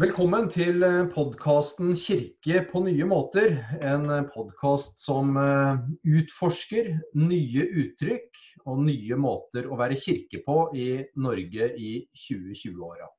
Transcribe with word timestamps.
Velkommen 0.00 0.46
til 0.48 0.80
podkasten 1.12 1.90
'Kirke 1.92 2.62
på 2.64 2.80
nye 2.80 3.04
måter'. 3.04 3.58
En 3.84 4.06
podkast 4.24 4.96
som 4.96 5.36
eh, 5.36 5.82
utforsker 6.08 6.86
nye 7.12 7.66
uttrykk 7.82 8.40
og 8.64 8.80
nye 8.86 9.18
måter 9.20 9.68
å 9.68 9.76
være 9.76 9.98
kirke 10.00 10.40
på 10.46 10.56
i 10.72 10.86
Norge 11.12 11.68
i 11.76 11.90
2020-åra. 12.22 13.10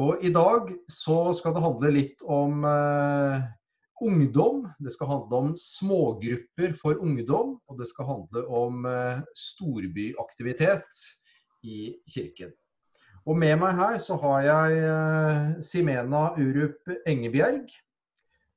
Og 0.00 0.24
I 0.24 0.32
dag 0.32 0.72
så 0.88 1.18
skal 1.36 1.52
det 1.58 1.64
handle 1.66 1.92
litt 1.92 2.24
om 2.24 2.64
eh, 2.64 3.44
ungdom. 4.00 4.64
Det 4.80 4.96
skal 4.96 5.12
handle 5.12 5.42
om 5.44 5.52
smågrupper 5.60 6.72
for 6.72 7.04
ungdom. 7.04 7.58
Og 7.68 7.84
det 7.84 7.92
skal 7.92 8.08
handle 8.14 8.46
om 8.48 8.88
eh, 8.88 9.20
storbyaktivitet 9.36 11.04
i 11.68 11.82
kirken. 12.08 12.56
Og 13.30 13.36
med 13.38 13.60
meg 13.62 13.76
her 13.78 13.98
så 14.02 14.16
har 14.24 14.42
jeg 14.42 14.78
eh, 14.82 15.50
Simena 15.62 16.32
Urup 16.34 16.88
Engebjerg, 17.06 17.68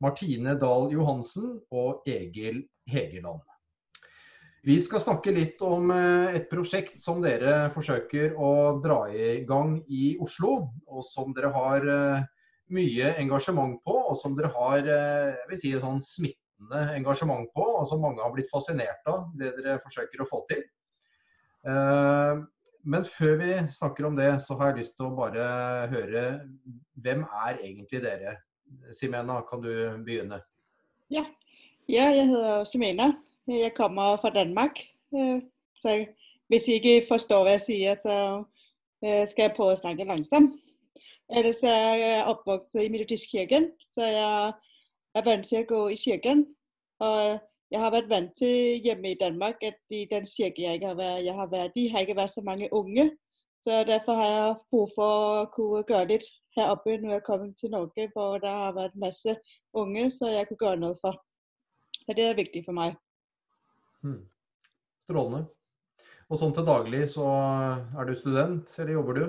Martine 0.02 0.56
Dahl 0.58 0.88
Johansen 0.90 1.60
og 1.70 2.08
Egil 2.10 2.64
Hegeland. 2.90 3.44
Vi 4.66 4.80
skal 4.82 5.04
snakke 5.04 5.36
litt 5.36 5.62
om 5.62 5.92
eh, 5.94 6.40
et 6.40 6.50
prosjekt 6.50 6.98
som 7.04 7.22
dere 7.22 7.68
forsøker 7.76 8.34
å 8.34 8.80
dra 8.82 9.04
i 9.14 9.44
gang 9.46 9.78
i 9.94 10.16
Oslo, 10.24 10.56
og 10.90 11.06
som 11.06 11.38
dere 11.38 11.54
har 11.54 11.86
eh, 11.94 12.26
mye 12.74 13.14
engasjement 13.22 13.78
på, 13.86 13.94
og 14.10 14.18
som 14.18 14.34
dere 14.40 14.50
har 14.56 14.90
jeg 14.90 15.50
vil 15.52 15.62
si, 15.68 15.76
sånn 15.78 16.02
smittende 16.02 16.88
engasjement 16.98 17.46
på, 17.54 17.68
og 17.78 17.86
som 17.92 18.02
mange 18.02 18.26
har 18.26 18.34
blitt 18.34 18.50
fascinert 18.50 19.06
av, 19.06 19.28
det 19.38 19.54
dere 19.60 19.78
forsøker 19.86 20.26
å 20.26 20.32
få 20.34 20.48
til. 20.50 20.66
Men 22.84 23.06
før 23.08 23.38
vi 23.40 23.52
snakker 23.72 24.06
om 24.06 24.16
det, 24.16 24.42
så 24.44 24.58
har 24.60 24.72
jeg 24.72 24.84
lyst 24.84 24.98
til 24.98 25.08
å 25.08 25.16
bare 25.16 25.44
høre 25.92 26.24
hvem 27.04 27.24
er 27.46 27.62
egentlig 27.64 28.02
dere? 28.04 28.36
Simena, 28.96 29.40
kan 29.48 29.62
du 29.64 29.72
begynne? 30.04 30.42
Ja, 31.14 31.24
ja 31.88 32.10
jeg 32.12 32.28
heter 32.32 32.66
Simena. 32.68 33.14
Jeg 33.48 33.74
kommer 33.78 34.18
fra 34.18 34.32
Danmark. 34.34 34.80
Øh, 35.16 35.42
så 35.76 36.06
hvis 36.48 36.68
jeg 36.68 36.82
ikke 36.82 37.08
forstår 37.08 37.44
hva 37.44 37.56
jeg 37.56 37.66
sier, 37.68 37.96
så 38.04 38.18
øh, 39.06 39.24
skal 39.30 39.48
jeg 39.48 39.56
prøve 39.56 39.78
å 39.78 39.80
snakke 39.80 40.08
langsomt. 40.08 40.60
Ellers 41.32 41.64
er 41.64 41.96
jeg 42.02 42.26
oppvokst 42.30 42.76
i 42.84 42.90
Metodistkirken, 42.92 43.72
så 43.94 44.06
jeg 44.06 44.54
er 45.16 45.26
vant 45.26 45.48
til 45.48 45.64
å 45.64 45.70
gå 45.70 45.82
i 45.96 46.00
kirken. 46.00 46.46
Og 47.04 47.40
jeg 47.74 47.82
har 47.82 47.94
vært 47.96 48.10
vant 48.12 48.34
til 48.38 48.84
hjemme 48.86 49.12
i 49.12 49.18
Danmark 49.18 49.64
at 49.66 49.80
i 49.90 50.04
den 50.12 50.28
kirke 50.30 50.62
jeg 50.62 50.82
har 50.84 50.94
vært, 51.00 51.24
jeg 51.26 51.34
har 51.34 51.48
vært 51.50 51.78
i, 51.82 51.88
har 51.90 52.06
ikke 52.06 52.20
vært 52.20 52.36
så 52.36 52.44
mange 52.46 52.70
unge. 52.72 53.08
Så 53.66 53.80
derfor 53.88 54.20
har 54.20 54.30
jeg 54.30 54.56
behov 54.72 54.92
for 54.94 55.14
å 55.16 55.46
kunne 55.56 55.82
gjøre 55.88 56.10
litt 56.12 56.28
her 56.58 56.74
oppe 56.76 56.98
når 57.00 57.16
jeg 57.16 57.24
kommer 57.26 57.50
til 57.58 57.72
Norge, 57.74 58.06
hvor 58.14 58.38
det 58.44 58.52
har 58.52 58.76
vært 58.76 59.00
masse 59.00 59.36
unge, 59.74 60.06
så 60.14 60.30
jeg 60.30 60.50
kunne 60.50 60.68
gjøre 60.68 60.82
noe 60.84 61.00
for. 61.02 61.18
Så 62.04 62.18
det 62.18 62.28
er 62.28 62.38
viktig 62.38 62.62
for 62.68 62.78
meg. 62.78 63.00
Hmm. 64.04 64.22
Strålende. 65.08 65.46
Og 66.30 66.40
sånn 66.40 66.54
til 66.54 66.68
daglig, 66.68 67.08
så 67.16 67.26
er 67.26 68.10
du 68.10 68.14
student, 68.20 68.70
eller 68.78 68.98
jobber 69.00 69.18
du? 69.18 69.26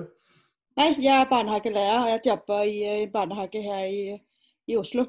Nei, 0.75 0.89
jeg 0.99 1.15
er 1.15 1.29
barnehagelærer. 1.31 2.01
og 2.03 2.09
Jeg 2.13 2.25
jobber 2.27 2.67
i 2.67 2.79
i 3.05 3.11
barnehage 3.11 3.61
her 3.63 3.85
i, 3.87 4.17
i 4.67 4.77
Oslo. 4.77 5.07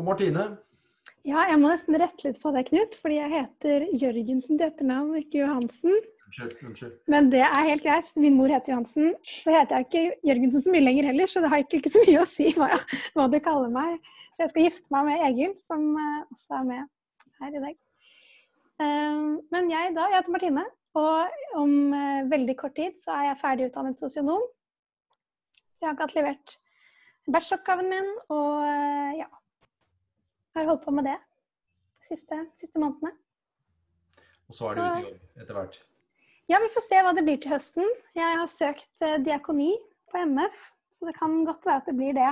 Og 0.00 0.06
Martine? 0.06 0.46
Ja, 1.28 1.42
jeg 1.50 1.58
må 1.60 1.68
nesten 1.68 1.98
rette 2.00 2.24
litt 2.24 2.38
på 2.40 2.50
deg, 2.54 2.70
Knut. 2.70 2.94
Fordi 3.02 3.18
jeg 3.18 3.32
heter 3.34 3.82
Jørgensen 4.00 4.56
til 4.56 4.64
etternavn, 4.70 5.18
ikke 5.20 5.42
Johansen. 5.42 5.98
Unnskyld, 6.30 6.54
unnskyld. 6.70 6.94
Men 7.12 7.28
det 7.32 7.42
er 7.44 7.66
helt 7.68 7.84
greit. 7.84 8.08
Min 8.16 8.38
mor 8.38 8.48
heter 8.48 8.72
Johansen. 8.72 9.10
Så 9.28 9.52
heter 9.52 9.76
jeg 9.76 9.88
ikke 9.88 10.30
Jørgensen 10.30 10.64
så 10.64 10.72
mye 10.72 10.86
lenger 10.86 11.10
heller, 11.10 11.28
så 11.28 11.42
det 11.44 11.50
har 11.52 11.60
ikke, 11.60 11.82
ikke 11.82 11.92
så 11.92 12.04
mye 12.06 12.22
å 12.22 12.28
si 12.30 12.46
hva, 12.56 12.70
jeg, 12.72 13.00
hva, 13.18 13.26
du 13.28 13.36
kaller 13.44 13.74
meg. 13.74 14.08
Så 14.32 14.46
jeg 14.46 14.52
skal 14.54 14.66
gifte 14.68 14.96
meg 14.96 15.10
med 15.10 15.24
Egil, 15.26 15.52
som 15.66 15.84
uh, 15.98 16.22
også 16.32 16.56
er 16.62 16.64
med 16.70 16.88
her 17.42 17.58
i 17.58 17.62
dag. 17.66 17.76
Uh, 18.80 19.26
men 19.52 19.68
jeg 19.74 19.92
da, 19.98 20.06
jeg 20.08 20.22
heter 20.22 20.36
Martine, 20.38 20.64
og 20.96 21.60
om 21.60 21.74
uh, 21.92 22.30
veldig 22.30 22.56
kort 22.62 22.78
tid 22.78 22.96
så 23.02 23.18
er 23.18 23.28
jeg 23.28 23.40
ferdig 23.42 23.68
utdannet 23.68 24.00
sosionom. 24.00 24.48
Så 25.74 25.84
jeg 25.84 25.90
har 25.90 25.98
akkurat 25.98 26.16
levert 26.16 26.56
bacheloroppgaven 27.28 27.92
min, 27.92 28.08
og 28.32 28.64
ja, 29.18 29.28
har 30.62 30.70
holdt 30.72 30.86
på 30.86 30.94
med 30.96 31.08
det 31.08 31.16
de 31.20 32.16
siste, 32.16 32.40
siste 32.60 32.80
månedene. 32.80 33.12
Og 34.50 34.56
så 34.56 34.70
er 34.70 34.78
det 34.78 34.84
ute 34.84 35.00
i 35.00 35.06
jobb 35.06 35.42
etter 35.44 35.58
hvert? 35.58 35.80
Ja, 36.50 36.58
vi 36.58 36.70
får 36.74 36.82
se 36.82 37.00
hva 37.06 37.12
det 37.14 37.22
blir 37.26 37.38
til 37.38 37.52
høsten. 37.52 37.90
Jeg 38.18 38.38
har 38.40 38.48
søkt 38.50 39.04
eh, 39.06 39.20
diakoni 39.22 39.72
på 40.10 40.22
MF, 40.26 40.62
så 40.96 41.06
det 41.06 41.14
kan 41.18 41.44
godt 41.46 41.68
være 41.68 41.82
at 41.82 41.90
det 41.90 41.94
blir 41.98 42.16
det. 42.16 42.30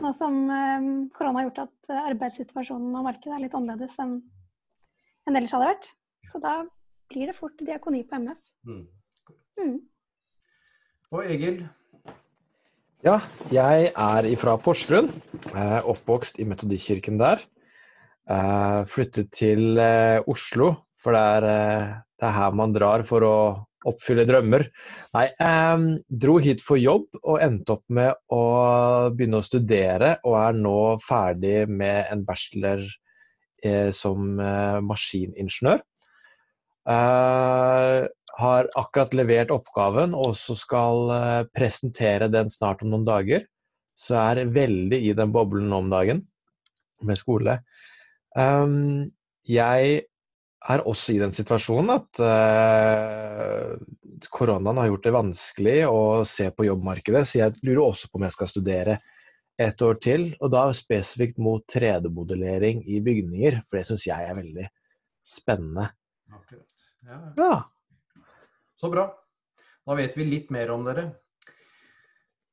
Nå 0.00 0.12
som 0.16 0.36
um, 0.48 0.90
korona 1.12 1.42
har 1.42 1.48
gjort 1.48 1.62
at 1.66 1.90
uh, 1.92 2.02
arbeidssituasjonen 2.08 2.94
og 2.96 3.04
markedet 3.04 3.34
er 3.36 3.42
litt 3.42 3.56
annerledes 3.56 3.96
enn 4.00 4.14
en 5.28 5.36
ellers 5.36 5.52
hadde 5.52 5.68
vært. 5.68 5.88
Så 6.32 6.40
da 6.40 6.54
blir 7.12 7.28
det 7.28 7.36
fort 7.36 7.56
diakoni 7.60 8.00
på 8.08 8.20
MF. 8.20 8.40
Mm. 8.68 8.84
Mm. 9.60 9.74
Og 11.12 11.24
Egil, 11.24 11.62
ja, 13.04 13.18
jeg 13.54 13.92
er 13.92 14.28
fra 14.40 14.56
Porsgrunn. 14.60 15.08
Oppvokst 15.54 16.40
i 16.42 16.46
Metodikirken 16.48 17.18
der. 17.20 17.42
Flyttet 18.88 19.30
til 19.32 19.78
eh, 19.80 20.20
Oslo, 20.28 20.74
for 21.00 21.16
det 21.16 21.22
er, 21.22 21.46
eh, 21.48 21.96
det 22.20 22.26
er, 22.28 22.34
her 22.36 22.56
man 22.58 22.74
drar 22.74 23.04
for 23.08 23.24
å 23.24 23.36
oppfylle 23.88 24.26
drømmer. 24.28 24.66
Nei, 25.14 25.26
dro 26.10 26.34
hit 26.42 26.60
for 26.60 26.80
jobb 26.80 27.14
og 27.22 27.38
endte 27.40 27.78
opp 27.78 27.84
med 27.94 28.18
å 28.34 28.42
begynne 29.14 29.40
å 29.40 29.46
studere, 29.46 30.16
og 30.26 30.36
er 30.42 30.58
nå 30.58 30.80
ferdig 31.00 31.62
med 31.70 32.10
en 32.12 32.26
bachelor 32.28 32.82
eh, 33.64 33.88
som 33.94 34.34
maskiningeniør. 34.84 35.80
Uh, 36.88 38.08
har 38.38 38.68
akkurat 38.78 39.12
levert 39.18 39.50
oppgaven 39.52 40.14
og 40.16 40.36
så 40.38 40.54
skal 40.56 41.10
uh, 41.10 41.46
presentere 41.52 42.30
den 42.32 42.48
snart 42.52 42.84
om 42.84 42.92
noen 42.92 43.06
dager. 43.08 43.44
Så 43.98 44.16
er 44.20 44.46
veldig 44.54 45.00
i 45.08 45.14
den 45.18 45.34
boblen 45.34 45.72
om 45.74 45.90
dagen 45.90 46.22
med 47.04 47.18
skole. 47.18 47.58
Um, 48.38 49.10
jeg 49.48 50.00
er 50.68 50.84
også 50.90 51.14
i 51.14 51.20
den 51.20 51.34
situasjonen 51.34 51.92
at 51.96 52.22
uh, 52.22 53.74
koronaen 54.34 54.80
har 54.80 54.90
gjort 54.90 55.06
det 55.06 55.14
vanskelig 55.14 55.76
å 55.90 56.00
se 56.28 56.48
på 56.54 56.66
jobbmarkedet, 56.68 57.24
så 57.26 57.42
jeg 57.42 57.60
lurer 57.62 57.84
også 57.88 58.10
på 58.10 58.20
om 58.20 58.26
jeg 58.26 58.36
skal 58.38 58.52
studere 58.52 58.98
et 59.58 59.82
år 59.82 59.98
til, 60.02 60.28
og 60.38 60.52
da 60.54 60.68
spesifikt 60.76 61.40
mot 61.42 61.64
3D-modellering 61.74 62.84
i 62.86 63.00
bygninger, 63.02 63.60
for 63.66 63.80
det 63.80 63.88
syns 63.88 64.06
jeg 64.06 64.30
er 64.30 64.38
veldig 64.38 64.68
spennende. 65.26 65.88
Akkurat. 66.30 66.67
Ja. 67.08 67.32
ja. 67.36 67.54
Så 68.76 68.90
bra. 68.92 69.08
Da 69.88 69.96
vet 69.96 70.16
vi 70.18 70.26
litt 70.28 70.52
mer 70.52 70.70
om 70.74 70.84
dere. 70.84 71.08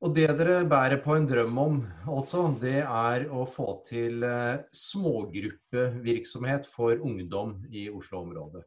Og 0.05 0.13
det 0.15 0.27
dere 0.37 0.61
bærer 0.69 0.99
på 1.03 1.15
en 1.15 1.25
drøm 1.27 1.57
om, 1.59 1.77
altså, 2.11 2.45
det 2.61 2.81
er 2.83 3.25
å 3.31 3.45
få 3.49 3.79
til 3.87 4.23
eh, 4.27 4.61
smågruppevirksomhet 4.75 6.67
for 6.69 6.99
ungdom 6.99 7.55
i 7.71 7.87
Oslo-området. 7.89 8.61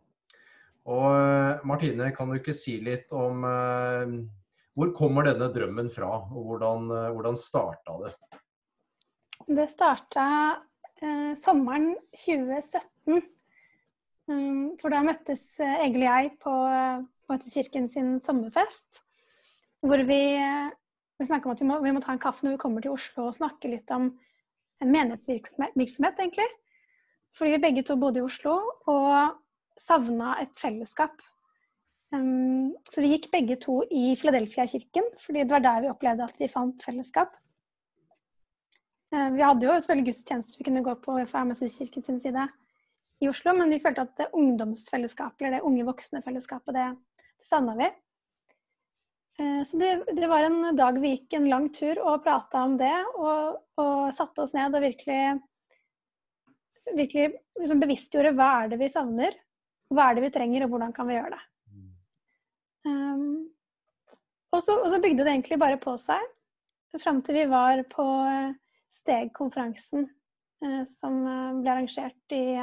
Og 0.89 1.07
eh, 1.13 1.65
Martine, 1.69 2.11
kan 2.17 2.33
du 2.33 2.39
ikke 2.41 2.57
si 2.57 2.79
litt 2.83 3.13
om 3.15 3.45
eh, 3.47 4.17
hvor 4.79 4.93
kommer 4.97 5.29
denne 5.29 5.51
drømmen 5.55 5.93
fra, 5.95 6.11
og 6.33 6.53
hvordan, 6.53 6.91
eh, 6.97 7.11
hvordan 7.15 7.39
starta 7.39 7.99
det? 8.05 8.13
Det 9.49 9.69
starta 9.73 10.27
eh, 11.01 11.33
sommeren 11.39 11.93
2017. 12.17 13.23
Um, 14.29 14.75
for 14.77 14.93
da 14.93 15.01
møttes 15.07 15.43
eh, 15.65 15.85
Egil 15.87 16.03
og 16.05 16.11
jeg 16.11 16.33
på, 16.43 16.55
på 17.25 17.37
kirken 17.49 17.87
sin 17.89 18.19
sommerfest. 18.21 19.01
Hvor 19.81 20.03
vi, 20.05 20.21
vi 21.17 21.29
snakka 21.29 21.49
om 21.49 21.55
at 21.55 21.63
vi 21.63 21.69
må, 21.69 21.79
vi 21.81 21.93
må, 21.95 22.03
ta 22.05 22.13
en 22.13 22.21
kaffe 22.21 22.45
når 22.45 22.57
vi 22.57 22.61
kommer 22.61 22.85
til 22.85 22.93
Oslo 22.93 23.29
og 23.29 23.39
snakke 23.39 23.71
litt 23.73 23.89
om 23.95 24.11
en 24.83 24.93
menighetsvirksomhet, 24.93 26.21
egentlig. 26.21 26.49
Fordi 27.39 27.55
vi 27.55 27.63
begge 27.63 27.87
to 27.87 27.97
bodde 28.01 28.21
i 28.21 28.27
Oslo 28.27 28.59
og 28.91 29.39
savna 29.81 30.35
et 30.43 30.61
fellesskap. 30.61 31.23
Um, 32.13 32.75
så 32.93 33.05
vi 33.05 33.15
gikk 33.15 33.31
begge 33.33 33.57
to 33.63 33.81
i 33.89 34.13
Philadelphia-kirken, 34.19 35.09
fordi 35.25 35.45
det 35.45 35.55
var 35.55 35.65
der 35.65 35.87
vi 35.87 35.93
opplevde 35.95 36.29
at 36.29 36.41
vi 36.41 36.53
fant 36.53 36.85
fellesskap. 36.85 37.33
Vi 39.09 39.41
hadde 39.41 39.65
jo 39.65 39.73
selvfølgelig 39.73 40.11
gudstjenester 40.11 40.59
vi 40.61 40.65
kunne 40.67 40.85
gå 40.85 40.93
på 41.01 41.15
fra 41.31 41.47
Kirken 41.49 42.05
sin 42.05 42.19
side 42.21 42.43
i 43.19 43.29
Oslo, 43.29 43.55
men 43.59 43.73
vi 43.73 43.81
følte 43.83 44.05
at 44.07 44.15
det 44.19 44.29
ungdomsfellesskapet, 44.37 45.47
eller 45.47 45.59
det 45.59 45.67
unge 45.67 45.87
voksne-fellesskapet, 45.89 46.77
det, 46.77 46.87
det 47.41 47.49
savna 47.49 47.75
vi. 47.79 47.89
Eh, 49.43 49.63
så 49.67 49.79
det, 49.79 49.91
det, 50.15 50.29
var 50.31 50.47
en 50.47 50.77
dag 50.79 51.01
vi 51.03 51.15
gikk 51.17 51.39
en 51.39 51.51
lang 51.51 51.69
tur 51.75 52.01
og 52.03 52.23
prata 52.25 52.63
om 52.67 52.79
det, 52.79 52.95
og, 53.19 53.61
og, 53.79 54.09
satte 54.15 54.45
oss 54.45 54.55
ned 54.55 54.75
og 54.75 54.83
virkelig, 54.87 55.21
virkelig 56.95 57.29
liksom 57.59 57.83
bevisstgjorde 57.83 58.35
hva 58.39 58.49
er 58.63 58.73
det 58.73 58.81
vi 58.83 58.91
savner, 58.95 59.39
hva 59.95 60.09
er 60.09 60.19
det 60.19 60.27
vi 60.29 60.35
trenger, 60.35 60.67
og 60.67 60.75
hvordan 60.75 60.95
kan 60.95 61.09
vi 61.09 61.19
gjøre 61.19 61.37
det. 61.37 61.45
Um, 62.89 63.49
Og 64.55 64.63
så, 64.65 64.79
og 64.81 64.89
så 64.89 64.99
bygde 65.03 65.27
det 65.27 65.33
egentlig 65.35 65.59
bare 65.61 65.77
på 65.77 65.93
seg 66.01 66.23
fram 67.03 67.19
til 67.21 67.37
vi 67.37 67.43
var 67.51 67.83
på 67.93 68.05
eh, 68.25 68.55
Steg-konferansen 68.95 70.07
som 70.99 71.19
ble 71.61 71.71
arrangert 71.71 72.33
i 72.35 72.57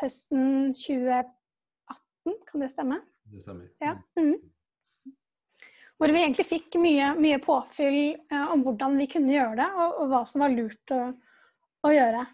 høsten 0.00 0.72
2018, 0.76 2.38
kan 2.48 2.64
det 2.64 2.70
stemme? 2.72 3.00
Det 3.30 3.44
stemmer. 3.44 3.68
Ja. 3.82 3.94
Mm. 4.18 4.38
Hvor 6.00 6.12
vi 6.14 6.22
egentlig 6.22 6.46
fikk 6.48 6.78
mye, 6.80 7.10
mye 7.20 7.38
påfyll 7.44 7.98
eh, 8.16 8.52
om 8.54 8.62
hvordan 8.64 8.96
vi 8.96 9.08
kunne 9.12 9.34
gjøre 9.34 9.58
det, 9.58 9.68
og, 9.76 9.98
og 10.00 10.12
hva 10.12 10.22
som 10.28 10.44
var 10.44 10.54
lurt 10.54 10.94
å, 10.96 11.00
å, 11.84 11.92
gjøre. 11.92 12.24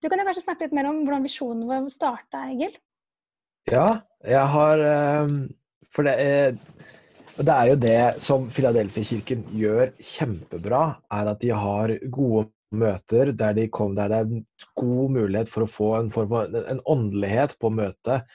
Du 0.00 0.08
kan 0.08 0.20
jo 0.20 0.26
kanskje 0.28 0.46
snakke 0.46 0.66
litt 0.66 0.76
mer 0.76 0.88
om 0.88 1.02
hvordan 1.02 1.26
visjonen 1.26 1.66
vår 1.68 1.90
starta, 1.92 2.46
Egil? 2.54 2.72
Ja, 3.68 3.88
jeg 4.24 4.48
har 4.54 4.80
eh, 4.88 5.36
For 5.92 6.08
det 6.08 6.16
er, 6.20 6.56
det 7.36 7.54
er 7.54 7.70
jo 7.70 7.76
det 7.84 8.00
som 8.24 8.48
Filadelfia-kirken 8.52 9.46
gjør 9.52 9.92
kjempebra, 10.00 10.82
er 11.12 11.32
at 11.34 11.44
de 11.44 11.52
har 11.52 11.92
gode 12.08 12.48
møter 12.76 13.32
der, 13.32 13.54
de 13.56 13.68
kom, 13.72 13.94
der 13.96 14.10
det 14.10 14.18
er 14.18 14.28
en 14.28 14.44
god 14.78 15.14
mulighet 15.16 15.50
for 15.50 15.64
å 15.64 15.70
få 15.70 15.88
en, 15.98 16.10
for, 16.12 16.30
en 16.60 16.82
åndelighet 16.90 17.56
på 17.62 17.70
møtet. 17.74 18.28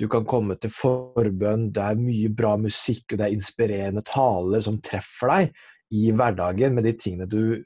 Du 0.00 0.08
kan 0.10 0.26
komme 0.26 0.56
til 0.58 0.72
forbønn, 0.74 1.68
det 1.74 1.82
er 1.84 2.00
mye 2.00 2.30
bra 2.34 2.56
musikk 2.58 3.14
og 3.14 3.20
det 3.20 3.28
er 3.28 3.36
inspirerende 3.36 4.02
taler 4.08 4.64
som 4.64 4.80
treffer 4.82 5.30
deg 5.30 5.64
i 5.94 6.08
hverdagen 6.16 6.74
med 6.74 6.88
de 6.88 6.94
tingene 6.98 7.28
du, 7.30 7.62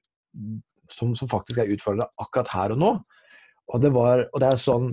som, 0.93 1.15
som 1.17 1.31
faktisk 1.31 1.63
er 1.63 1.73
utfordrende 1.73 2.11
akkurat 2.21 2.53
her 2.53 2.75
og 2.75 2.83
nå. 2.83 2.91
Og 3.73 3.85
det, 3.85 3.93
var, 3.97 4.27
og 4.33 4.43
det 4.43 4.49
er 4.49 4.61
sånn 4.61 4.93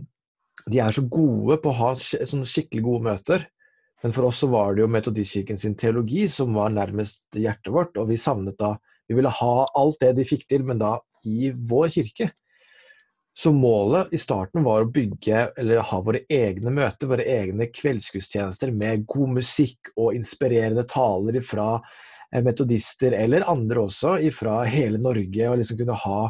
De 0.71 0.79
er 0.81 0.91
så 0.95 1.03
gode 1.11 1.59
på 1.61 1.71
å 1.71 1.77
ha 1.77 1.91
sånne 1.99 2.47
skikkelig 2.47 2.83
gode 2.85 3.05
møter. 3.09 3.43
Men 4.03 4.13
for 4.15 4.27
oss 4.29 4.39
så 4.43 4.47
var 4.51 4.75
det 4.75 4.83
jo 4.83 4.91
Metodistkirken 4.91 5.59
sin 5.59 5.75
teologi 5.79 6.25
som 6.31 6.55
var 6.55 6.71
nærmest 6.73 7.37
hjertet 7.37 7.73
vårt. 7.75 7.97
Og 7.99 8.09
vi 8.11 8.17
savnet 8.19 8.57
da 8.59 8.75
Vi 9.07 9.17
ville 9.17 9.31
ha 9.31 9.55
alt 9.77 10.01
det 10.01 10.15
de 10.17 10.25
fikk 10.27 10.47
til, 10.49 10.65
men 10.67 10.81
da 10.81 10.97
i 11.25 11.51
vår 11.69 11.89
kirke. 11.97 12.29
Så 13.35 13.51
målet 13.51 14.13
i 14.15 14.17
starten 14.17 14.63
var 14.63 14.85
å 14.85 14.91
bygge, 14.95 15.49
eller 15.59 15.83
ha 15.83 15.97
våre 16.01 16.21
egne 16.31 16.71
møter, 16.71 17.09
våre 17.11 17.25
egne 17.27 17.67
kveldsgudstjenester 17.67 18.71
med 18.71 19.03
god 19.11 19.33
musikk 19.41 19.91
og 19.97 20.15
inspirerende 20.15 20.85
taler 20.87 21.41
fra 21.43 21.73
eh, 21.75 22.39
metodister, 22.45 23.11
eller 23.11 23.43
andre 23.51 23.83
også, 23.89 24.15
fra 24.31 24.61
hele 24.71 25.01
Norge. 25.03 25.49
Og 25.49 25.59
liksom 25.59 25.81
kunne 25.81 25.99
ha 26.05 26.21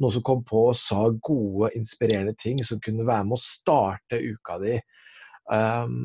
noen 0.00 0.14
som 0.18 0.26
kom 0.26 0.44
på 0.44 0.66
og 0.68 0.76
sa 0.76 1.06
gode, 1.24 1.72
inspirerende 1.78 2.36
ting 2.40 2.60
som 2.64 2.82
kunne 2.84 3.08
være 3.08 3.30
med 3.30 3.38
å 3.38 3.44
starte 3.44 4.20
uka 4.20 4.60
di. 4.60 4.76
Um, 5.48 5.96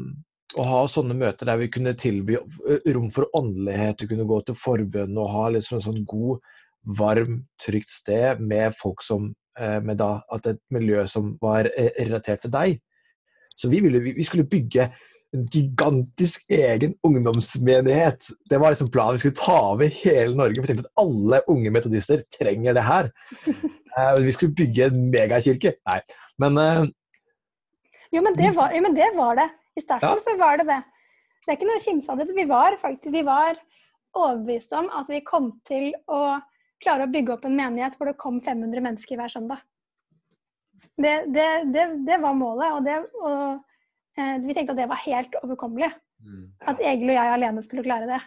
og 0.56 0.68
ha 0.70 0.82
sånne 0.88 1.18
møter 1.18 1.50
der 1.50 1.58
vi 1.60 1.72
kunne 1.74 1.96
tilby 1.98 2.38
rom 2.94 3.10
for 3.14 3.30
åndelighet, 3.38 3.98
du 4.00 4.12
kunne 4.12 4.28
gå 4.30 4.38
til 4.46 4.58
forbønn 4.60 5.18
og 5.18 5.32
ha 5.34 5.48
liksom 5.56 5.80
en 5.80 5.86
sånn 5.88 6.06
god, 6.10 6.44
varm, 7.00 7.40
trygt 7.64 7.90
sted 7.90 8.44
med 8.46 8.76
folk 8.78 9.02
som 9.02 9.34
med 9.58 9.98
da, 10.02 10.20
at 10.36 10.48
et 10.52 10.60
miljø 10.76 11.06
som 11.08 11.32
var 11.42 11.70
relatert 11.96 12.42
til 12.44 12.52
deg. 12.52 12.74
Så 13.56 13.70
vi, 13.72 13.80
ville, 13.80 14.02
vi 14.04 14.24
skulle 14.28 14.44
bygge 14.52 14.90
en 15.36 15.46
gigantisk 15.52 16.46
egen 16.52 16.94
ungdomsmenighet. 17.08 18.28
Det 18.50 18.58
var 18.58 18.74
liksom 18.74 18.92
planen. 18.92 19.16
Vi 19.16 19.24
skulle 19.24 19.40
ta 19.40 19.58
over 19.72 19.88
hele 20.04 20.36
Norge. 20.36 20.60
For 20.60 20.68
vi 20.68 20.74
tenkte 20.74 20.90
at 20.90 21.04
alle 21.06 21.42
unge 21.52 21.72
metodister 21.76 22.24
trenger 22.40 22.78
det 22.78 22.86
her. 22.86 23.12
Eh, 23.96 24.18
vi 24.20 24.32
skulle 24.36 24.52
bygge 24.52 24.90
en 24.90 25.06
megakirke. 25.08 25.72
Nei, 25.88 26.02
men 26.44 26.58
Jo, 28.12 28.24
men 28.26 28.34
det 28.36 28.50
var, 28.58 28.74
jo, 28.76 28.82
men 28.84 28.98
det, 28.98 29.06
var 29.16 29.38
det. 29.40 29.46
I 29.76 29.84
starten 29.84 30.20
ja. 30.20 30.26
så 30.26 30.36
var 30.40 30.60
det 30.60 30.68
det. 30.70 30.82
Det 31.46 31.54
er 31.54 31.58
ikke 31.60 31.70
noe 31.70 31.80
å 31.80 31.84
kimse 31.84 32.12
av 32.12 32.22
det. 32.22 32.34
Vi 32.34 32.48
var 32.50 32.78
faktisk 32.82 33.14
vi 33.14 33.24
var 33.28 33.60
overbevist 34.16 34.74
om 34.78 34.88
at 34.96 35.10
vi 35.12 35.22
kom 35.26 35.52
til 35.68 35.92
å 36.12 36.40
klare 36.84 37.06
å 37.06 37.12
bygge 37.12 37.36
opp 37.36 37.46
en 37.48 37.58
menighet 37.58 37.98
hvor 37.98 38.10
det 38.10 38.20
kom 38.22 38.40
500 38.44 38.84
mennesker 38.84 39.20
hver 39.20 39.32
søndag. 39.32 39.64
Det, 40.96 41.14
det, 41.32 41.48
det, 41.74 41.86
det 42.08 42.18
var 42.24 42.36
målet, 42.38 42.72
og, 42.76 43.20
og 43.24 44.20
eh, 44.20 44.38
vi 44.44 44.56
tenkte 44.56 44.76
at 44.76 44.80
det 44.80 44.90
var 44.92 45.02
helt 45.04 45.36
overkommelig. 45.42 45.92
Mm. 46.24 46.48
At 46.72 46.82
Egil 46.84 47.12
og 47.12 47.18
jeg 47.18 47.34
alene 47.36 47.64
skulle 47.66 47.84
klare 47.86 48.08
det. 48.10 48.22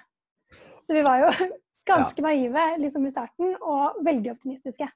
Så 0.85 0.97
vi 0.97 1.05
var 1.07 1.25
jo 1.25 1.33
ganske 1.91 2.25
naive 2.25 2.65
liksom, 2.85 3.07
i 3.09 3.13
starten, 3.15 3.55
og 3.61 4.01
veldig 4.05 4.35
optimistiske. 4.37 4.89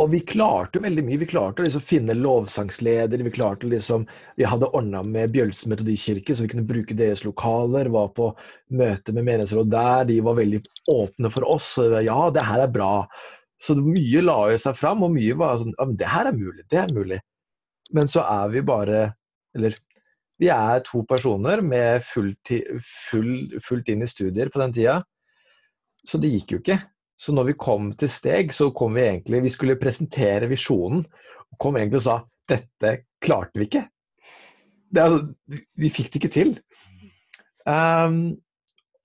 Og 0.00 0.08
vi 0.10 0.22
klarte 0.24 0.80
veldig 0.82 1.04
mye. 1.06 1.20
Vi 1.20 1.28
klarte 1.30 1.62
å 1.62 1.66
liksom 1.66 1.84
finne 1.84 2.16
lovsangsleder. 2.16 3.22
Vi 3.22 3.32
klarte 3.34 3.68
liksom, 3.70 4.06
vi 4.40 4.46
hadde 4.48 4.70
ordna 4.74 5.02
med 5.06 5.34
Bjølsen 5.34 5.70
metodikirke, 5.70 6.34
så 6.34 6.46
vi 6.46 6.52
kunne 6.54 6.66
bruke 6.66 6.96
deres 6.98 7.22
lokaler. 7.26 7.90
Var 7.92 8.08
på 8.16 8.30
møte 8.80 9.14
med 9.14 9.28
menighetsråd 9.28 9.70
der. 9.72 10.08
De 10.08 10.18
var 10.24 10.38
veldig 10.40 10.62
åpne 10.90 11.30
for 11.34 11.46
oss. 11.54 11.74
Ja, 11.78 12.18
det 12.34 12.46
her 12.48 12.64
er 12.64 12.72
bra. 12.72 12.92
Så 13.62 13.76
mye 13.78 14.24
la 14.24 14.38
jo 14.50 14.58
seg 14.58 14.74
fram, 14.74 15.04
og 15.06 15.14
mye 15.14 15.36
var 15.38 15.60
sånn 15.60 15.76
Ja, 15.76 15.86
det 16.00 16.10
her 16.10 16.32
er 16.32 16.38
mulig. 16.40 16.66
Det 16.72 16.82
er 16.82 16.96
mulig. 16.96 17.20
Men 17.94 18.08
så 18.10 18.24
er 18.26 18.50
vi 18.54 18.64
bare 18.64 19.10
Eller 19.54 19.76
vi 20.42 20.48
er 20.50 20.80
to 20.82 21.04
personer 21.06 21.60
med 21.62 22.02
fullt, 22.02 22.50
full, 22.82 23.52
fullt 23.62 23.90
inn 23.92 24.02
i 24.02 24.08
studier 24.10 24.48
på 24.50 24.58
den 24.58 24.72
tida. 24.74 24.96
Så 26.08 26.18
det 26.18 26.32
gikk 26.32 26.56
jo 26.56 26.58
ikke. 26.58 26.80
Så 27.22 27.34
når 27.36 27.52
vi 27.52 27.58
kom 27.58 27.92
til 27.98 28.10
steg, 28.10 28.50
så 28.54 28.72
kom 28.74 28.96
vi 28.98 29.04
egentlig 29.06 29.44
Vi 29.44 29.54
skulle 29.54 29.78
presentere 29.80 30.48
visjonen, 30.50 31.04
og 31.52 31.58
kom 31.62 31.78
egentlig 31.78 32.00
og 32.02 32.06
sa 32.08 32.16
dette 32.50 32.96
klarte 33.22 33.60
vi 33.60 33.68
ikke. 33.68 33.84
Det, 34.92 35.04
vi 35.78 35.90
fikk 35.92 36.10
det 36.10 36.18
ikke 36.20 36.32
til. 36.34 36.56
Um, 37.62 38.34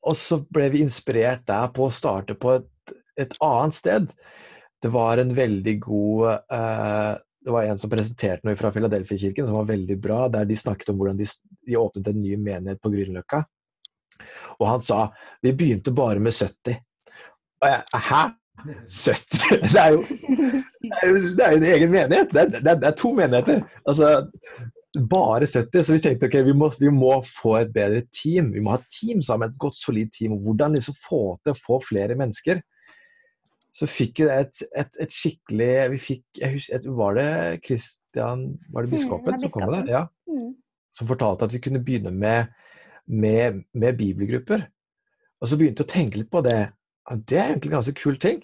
og 0.07 0.17
så 0.17 0.39
ble 0.41 0.71
vi 0.73 0.81
inspirert 0.81 1.45
der 1.47 1.69
på 1.75 1.87
å 1.87 1.93
starte 1.93 2.33
på 2.39 2.55
et, 2.57 2.95
et 3.21 3.37
annet 3.43 3.77
sted. 3.77 4.09
Det 4.81 4.89
var 4.93 5.21
en 5.21 5.35
veldig 5.37 5.75
god 5.83 6.25
uh, 6.53 7.13
Det 7.45 7.53
var 7.53 7.69
en 7.69 7.79
som 7.81 7.91
presenterte 7.91 8.45
noe 8.47 8.57
fra 8.59 8.71
Filadelfia-kirken 8.73 9.47
som 9.47 9.59
var 9.59 9.69
veldig 9.69 9.99
bra, 10.01 10.25
der 10.33 10.49
de 10.49 10.57
snakket 10.57 10.89
om 10.91 10.97
hvordan 10.99 11.21
de, 11.21 11.29
de 11.69 11.77
åpnet 11.79 12.09
en 12.09 12.19
ny 12.23 12.33
menighet 12.35 12.81
på 12.81 12.91
Grünerløkka. 12.95 13.43
Og 14.57 14.67
han 14.67 14.81
sa 14.81 15.05
vi 15.45 15.53
begynte 15.53 15.93
bare 15.95 16.19
med 16.23 16.33
70. 16.33 16.81
Hæ? 17.63 18.23
70? 18.87 19.49
Det 19.73 19.79
er 19.79 19.91
jo, 19.93 20.01
det 21.37 21.43
er 21.45 21.51
jo, 21.51 21.57
en 21.57 21.63
egen 21.63 21.91
menighet. 21.91 22.31
Det 22.33 22.41
er, 22.41 22.59
det, 22.65 22.83
er, 22.83 22.95
to 22.97 23.11
menigheter. 23.13 23.61
Altså, 23.85 24.25
bare 25.09 25.47
70. 25.47 25.85
Så 25.85 25.93
vi 25.93 26.01
tenkte 26.03 26.29
ok, 26.29 26.37
vi 26.45 26.55
må, 26.57 26.69
vi 26.79 26.89
må, 26.93 27.19
få 27.41 27.57
et 27.61 27.73
bedre 27.73 28.01
team. 28.15 28.53
Vi 28.55 28.63
må 28.63 28.73
ha 28.73 28.81
et 28.81 28.89
team 28.93 29.21
sammen, 29.21 29.49
et 29.49 29.59
godt, 29.61 29.77
solid 29.77 30.09
team. 30.17 30.39
Hvordan 30.45 30.77
liksom 30.77 30.97
få 31.03 31.21
til 31.43 31.53
å 31.53 31.59
få 31.59 31.79
flere 31.85 32.17
mennesker. 32.19 32.61
Så 33.77 33.85
fikk 33.85 34.23
vi 34.23 34.29
et, 34.33 34.63
et, 34.73 34.95
et, 35.03 35.11
skikkelig 35.13 35.73
vi 35.93 35.99
fikk, 36.01 36.23
jeg 36.39 36.55
husker, 36.55 36.87
Var 36.97 37.19
det 37.19 37.33
Christian, 37.67 38.47
var 38.73 38.85
det 38.85 38.89
mm, 38.89 38.95
biskopen 38.95 39.35
mm, 39.35 39.43
som 39.43 39.51
kom 39.53 39.67
med 39.69 39.75
det? 39.85 39.93
Ja. 39.93 40.07
Mm. 40.25 40.55
Som 40.97 41.09
fortalte 41.11 41.45
at 41.45 41.53
vi 41.53 41.61
kunne 41.61 41.83
begynne 41.85 42.09
med, 42.09 42.55
med, 43.05 43.61
med 43.77 43.99
bibelgrupper. 43.99 44.65
Og 45.37 45.51
så 45.51 45.59
begynte 45.59 45.85
jeg 45.85 45.91
å 45.91 45.93
tenke 45.93 46.23
litt 46.23 46.31
på 46.33 46.41
det. 46.45 46.57
Ja, 47.07 47.15
det 47.15 47.37
er 47.37 47.49
egentlig 47.51 47.71
en 47.71 47.77
ganske 47.79 47.95
kul 47.97 48.19
ting. 48.19 48.43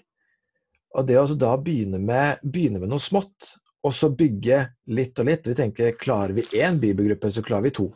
Og 0.94 1.06
det 1.08 1.18
å 1.18 1.26
da 1.36 1.52
begynne 1.60 1.98
med, 2.00 2.42
begynne 2.42 2.80
med, 2.80 2.92
noe 2.92 3.02
smått, 3.02 3.56
og 3.84 3.92
så 3.92 4.08
bygge 4.16 4.62
litt 4.96 5.18
og 5.20 5.28
litt 5.28 5.48
Vi 5.50 5.56
tenker 5.58 5.96
klarer 6.00 6.32
vi 6.32 6.46
én 6.56 6.78
bibelgruppe, 6.80 7.30
så 7.30 7.42
klarer 7.44 7.66
vi 7.66 7.74
to. 7.76 7.90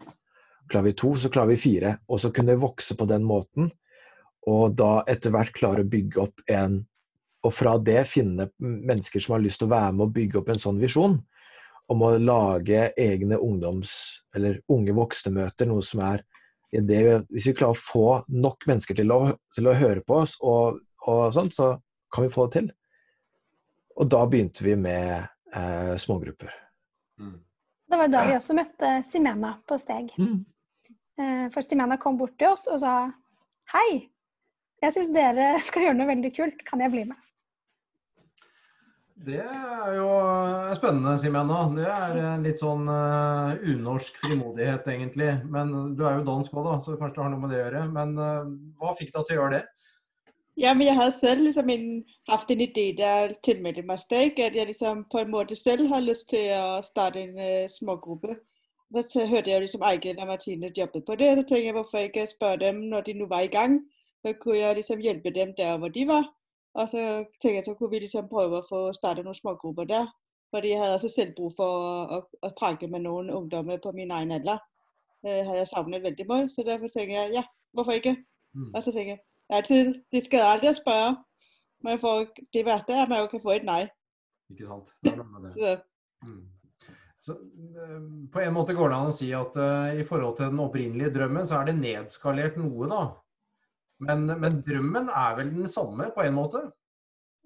Klarer 0.68 0.90
vi 0.90 0.96
to, 1.00 1.14
så 1.16 1.30
klarer 1.32 1.54
vi 1.54 1.62
fire. 1.62 1.94
Og 2.08 2.20
så 2.20 2.30
kunne 2.34 2.52
vi 2.52 2.64
vokse 2.66 2.96
på 2.98 3.06
den 3.08 3.24
måten. 3.24 3.70
Og 4.48 4.76
da 4.76 5.02
etter 5.08 5.32
hvert 5.32 5.54
klare 5.56 5.84
å 5.84 5.90
bygge 5.96 6.22
opp 6.26 6.44
en 6.52 6.84
Og 7.46 7.52
fra 7.54 7.76
det 7.78 8.00
finne 8.10 8.48
mennesker 8.58 9.22
som 9.22 9.36
har 9.36 9.42
lyst 9.44 9.60
til 9.62 9.68
å 9.68 9.70
være 9.70 9.92
med 9.94 10.08
og 10.08 10.14
bygge 10.16 10.40
opp 10.40 10.48
en 10.50 10.58
sånn 10.58 10.80
visjon 10.82 11.12
om 11.88 12.00
å 12.02 12.08
lage 12.18 12.88
egne 12.98 13.38
ungdoms- 13.38 14.24
eller 14.34 14.58
unge 14.68 14.92
voksne-møter, 14.96 15.68
noe 15.70 15.84
som 15.86 16.02
er 16.02 16.24
det, 16.72 17.02
hvis 17.32 17.48
vi 17.48 17.56
klarer 17.56 17.76
å 17.76 17.80
få 17.80 18.08
nok 18.28 18.66
mennesker 18.68 18.98
til 18.98 19.12
å, 19.14 19.20
til 19.56 19.70
å 19.70 19.76
høre 19.78 20.02
på 20.04 20.20
oss, 20.22 20.36
og, 20.44 20.80
og 21.08 21.22
sånt, 21.36 21.54
så 21.56 21.72
kan 22.14 22.26
vi 22.26 22.32
få 22.32 22.48
det 22.48 22.58
til. 22.58 22.70
Og 23.98 24.10
da 24.12 24.22
begynte 24.30 24.64
vi 24.66 24.76
med 24.78 25.26
eh, 25.54 25.94
smågrupper. 25.98 26.52
Mm. 27.18 27.38
Det 27.88 27.98
var 27.98 28.12
da 28.12 28.26
vi 28.28 28.36
også 28.36 28.56
møtte 28.56 28.92
Simena 29.08 29.54
på 29.66 29.78
Steg. 29.80 30.12
Mm. 30.20 30.44
Eh, 31.18 31.46
for 31.54 31.64
Simena 31.64 31.98
kom 32.00 32.18
bort 32.20 32.36
til 32.38 32.52
oss 32.52 32.68
og 32.70 32.82
sa 32.84 32.98
Hei, 33.72 34.08
jeg 34.80 34.94
syns 34.94 35.10
dere 35.12 35.54
skal 35.66 35.88
gjøre 35.88 35.98
noe 35.98 36.12
veldig 36.12 36.32
kult. 36.36 36.62
Kan 36.68 36.84
jeg 36.84 36.94
bli 36.94 37.08
med? 37.08 37.18
Det 39.26 39.40
er 39.42 39.96
jo 39.96 40.10
spennende, 40.78 41.16
Simena. 41.18 41.64
Det 41.74 41.88
er 41.90 42.42
litt 42.44 42.60
sånn 42.62 42.86
uh, 42.86 43.56
unorsk 43.66 44.20
frimodighet, 44.22 44.86
egentlig. 44.92 45.32
Men 45.50 45.72
du 45.98 46.04
er 46.06 46.20
jo 46.20 46.28
dansk 46.28 46.54
òg, 46.54 46.68
da, 46.68 46.76
så 46.84 46.94
kanskje 46.94 47.18
det 47.18 47.24
har 47.24 47.34
noe 47.34 47.42
med 47.42 47.52
det 47.52 47.58
å 47.58 47.64
gjøre. 47.64 47.82
Men 47.96 48.14
hva 48.78 48.94
fikk 49.00 49.10
deg 49.16 49.26
til 49.26 49.36
å 49.36 49.40
gjøre 49.40 49.56
det? 49.56 49.64
Ja, 50.58 50.74
men 50.74 50.88
jeg 50.88 50.96
har 50.98 51.10
selv 51.10 51.44
liksom 51.46 51.68
en, 51.70 52.04
haft 52.28 52.50
en 52.50 52.60
idé 52.60 52.88
da 52.98 53.10
jeg 53.20 53.34
tilmeldte 53.46 53.84
meg 53.86 54.00
Stake, 54.02 54.42
at 54.42 54.56
jeg 54.58 54.66
liksom 54.66 55.04
på 55.12 55.20
en 55.20 55.30
måte 55.30 55.54
selv 55.54 55.86
har 55.92 56.02
lyst 56.02 56.26
til 56.32 56.50
å 56.56 56.80
starte 56.82 57.20
en 57.22 57.36
uh, 57.38 57.68
smågruppe. 57.70 58.34
Så 59.06 59.26
hørte 59.28 59.52
jeg 59.52 59.62
liksom 59.62 59.84
Eigil 59.86 60.18
og 60.18 60.26
Martine 60.26 60.72
jobbet 60.74 61.04
på 61.06 61.14
det, 61.20 61.28
så 61.36 61.44
tenkte 61.44 61.60
jeg 61.62 61.76
hvorfor 61.76 62.08
ikke 62.08 62.26
spørre 62.26 62.62
dem 62.64 62.80
når 62.90 63.06
de 63.06 63.14
nå 63.20 63.28
var 63.30 63.46
i 63.46 63.52
gang. 63.52 63.78
så 64.26 64.32
kunne 64.42 64.58
jeg 64.58 64.76
liksom 64.76 65.00
hjelpe 65.00 65.30
dem 65.30 65.52
der 65.56 65.76
hvor 65.78 65.88
de 65.94 66.06
var. 66.08 66.24
Og 66.78 66.88
så 66.92 67.04
tenkte 67.42 67.56
jeg 67.56 67.66
så 67.66 67.74
kunne 67.74 67.90
vi 67.94 68.04
liksom 68.04 68.30
prøve 68.30 68.60
å 68.60 68.66
få 68.68 68.80
startet 68.96 69.26
noen 69.26 69.36
smågrupper 69.38 69.88
der. 69.90 70.10
Fordi 70.54 70.72
jeg 70.72 70.80
hadde 70.80 70.96
også 70.96 71.10
selv 71.12 71.34
brug 71.36 71.52
for 71.56 71.78
å, 71.78 72.18
å, 72.18 72.20
å 72.46 72.50
prate 72.56 72.88
med 72.88 73.04
noen 73.04 73.32
ungdommer 73.34 73.80
på 73.82 73.92
min 73.96 74.12
egen 74.14 74.32
alder. 74.38 74.62
Det 75.26 75.40
hadde 75.44 75.62
jeg 75.62 75.70
savnet 75.72 76.04
veldig 76.04 76.26
mye. 76.30 76.46
Så 76.52 76.64
derfor 76.66 76.92
tenker 76.92 77.16
jeg 77.16 77.34
ja, 77.40 77.44
hvorfor 77.76 77.98
ikke? 77.98 78.14
Mm. 78.56 78.70
Og 78.70 78.84
så 78.84 78.94
tenker 78.94 79.16
jeg 79.16 79.22
alltid, 79.58 79.90
det 80.12 80.24
skader 80.26 80.52
aldri 80.54 80.74
spørre. 80.78 81.16
Men 81.86 82.00
for, 82.02 82.30
det 82.54 82.64
verste 82.66 82.94
er 82.94 83.04
at 83.04 83.10
man 83.10 83.24
jo 83.24 83.32
kan 83.32 83.42
få 83.42 83.56
et 83.56 83.66
nei. 83.66 83.82
Ikke 84.52 84.70
sant. 84.70 84.94
Det 85.04 85.12
er 85.12 85.20
noe 85.22 85.32
med 85.34 85.50
det. 85.50 85.76
Mm. 86.18 86.48
Så, 87.22 87.32
eh, 87.78 87.98
på 88.34 88.40
en 88.42 88.54
måte 88.56 88.74
går 88.74 88.90
det 88.90 88.96
an 88.96 89.10
å 89.12 89.14
si 89.14 89.28
at 89.36 89.54
uh, 89.54 89.92
i 89.94 90.02
forhold 90.06 90.32
til 90.34 90.48
den 90.48 90.62
opprinnelige 90.64 91.12
drømmen, 91.14 91.46
så 91.46 91.60
er 91.60 91.68
det 91.68 91.76
nedskalert 91.78 92.56
noe, 92.58 92.88
da. 92.90 93.02
Men, 94.04 94.26
men 94.40 94.60
drømmen 94.66 95.08
er 95.10 95.38
vel 95.38 95.54
den 95.56 95.70
samme, 95.70 96.10
på 96.14 96.22
en 96.22 96.36
måte? 96.36 96.68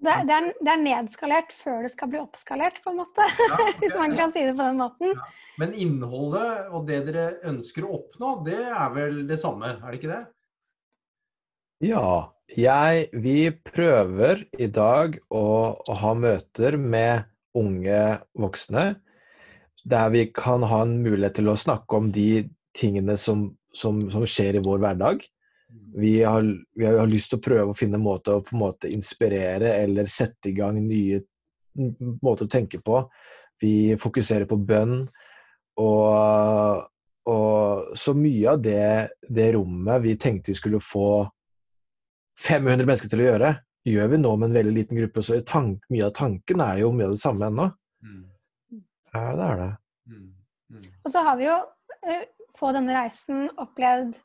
Det, 0.02 0.16
det, 0.26 0.34
er, 0.34 0.48
det 0.58 0.72
er 0.72 0.82
nedskalert 0.82 1.52
før 1.54 1.84
det 1.86 1.92
skal 1.92 2.10
bli 2.10 2.20
oppskalert, 2.20 2.80
på 2.82 2.90
en 2.90 3.00
måte. 3.04 3.26
Ja, 3.46 3.58
Hvis 3.80 3.96
man 3.98 4.16
kan 4.18 4.34
si 4.34 4.42
det 4.44 4.56
på 4.58 4.66
den 4.66 4.80
måten. 4.82 5.16
Men 5.62 5.74
innholdet 5.78 6.72
og 6.74 6.88
det 6.90 7.04
dere 7.08 7.26
ønsker 7.48 7.86
å 7.86 7.98
oppnå, 8.00 8.34
det 8.48 8.60
er 8.66 8.94
vel 8.96 9.22
det 9.30 9.38
samme, 9.40 9.76
er 9.78 9.92
det 9.94 10.00
ikke 10.00 10.12
det? 10.12 10.22
Ja, 11.82 12.08
jeg, 12.52 13.06
vi 13.14 13.38
prøver 13.66 14.44
i 14.60 14.68
dag 14.70 15.16
å, 15.34 15.46
å 15.78 15.96
ha 16.02 16.12
møter 16.18 16.76
med 16.78 17.24
unge 17.58 18.02
voksne 18.38 18.92
der 19.88 20.10
vi 20.14 20.26
kan 20.34 20.62
ha 20.62 20.82
en 20.84 21.00
mulighet 21.02 21.40
til 21.40 21.50
å 21.50 21.58
snakke 21.58 21.98
om 21.98 22.10
de 22.14 22.44
tingene 22.78 23.16
som, 23.18 23.48
som, 23.74 23.98
som 24.12 24.26
skjer 24.28 24.58
i 24.58 24.64
vår 24.64 24.82
hverdag. 24.84 25.24
Vi 25.94 26.22
har, 26.22 26.44
vi 26.74 26.86
har 26.86 27.06
lyst 27.06 27.32
til 27.32 27.40
å 27.40 27.44
prøve 27.44 27.72
å 27.72 27.76
finne 27.76 27.98
en 27.98 28.04
måte 28.04 28.34
å 28.34 28.44
på 28.44 28.56
en 28.56 28.62
måte 28.62 28.90
inspirere 28.92 29.74
eller 29.82 30.08
sette 30.10 30.50
i 30.50 30.56
gang 30.56 30.78
nye 30.84 31.20
måter 32.22 32.48
å 32.48 32.52
tenke 32.52 32.80
på. 32.84 33.02
Vi 33.60 33.96
fokuserer 34.00 34.48
på 34.48 34.56
bønn. 34.56 35.02
Og, 35.80 36.82
og 37.32 37.92
så 37.96 38.14
mye 38.16 38.56
av 38.56 38.64
det, 38.64 39.12
det 39.28 39.52
rommet 39.56 40.02
vi 40.04 40.16
tenkte 40.20 40.52
vi 40.52 40.58
skulle 40.58 40.82
få 40.84 41.28
500 42.42 42.86
mennesker 42.88 43.12
til 43.12 43.22
å 43.22 43.28
gjøre, 43.28 43.52
gjør 43.88 44.10
vi 44.12 44.20
nå 44.20 44.34
med 44.36 44.50
en 44.50 44.58
veldig 44.58 44.74
liten 44.76 45.00
gruppe. 45.00 45.24
Så 45.24 45.40
tank, 45.46 45.84
mye 45.92 46.08
av 46.08 46.16
tanken 46.16 46.64
er 46.64 46.82
jo 46.82 46.92
mye 46.96 47.10
av 47.10 47.16
det 47.16 47.22
samme 47.22 47.48
ennå. 47.48 47.68
Mm. 48.02 48.82
Ja, 49.12 49.24
det 49.36 49.46
er 49.46 49.62
det. 49.62 49.70
Mm. 50.08 50.28
Mm. 50.72 50.90
Og 51.04 51.14
så 51.14 51.24
har 51.28 51.40
vi 51.40 51.48
jo 51.48 51.56
eh, 52.08 52.28
på 52.58 52.72
denne 52.76 52.96
reisen 52.96 53.48
opplevd 53.60 54.20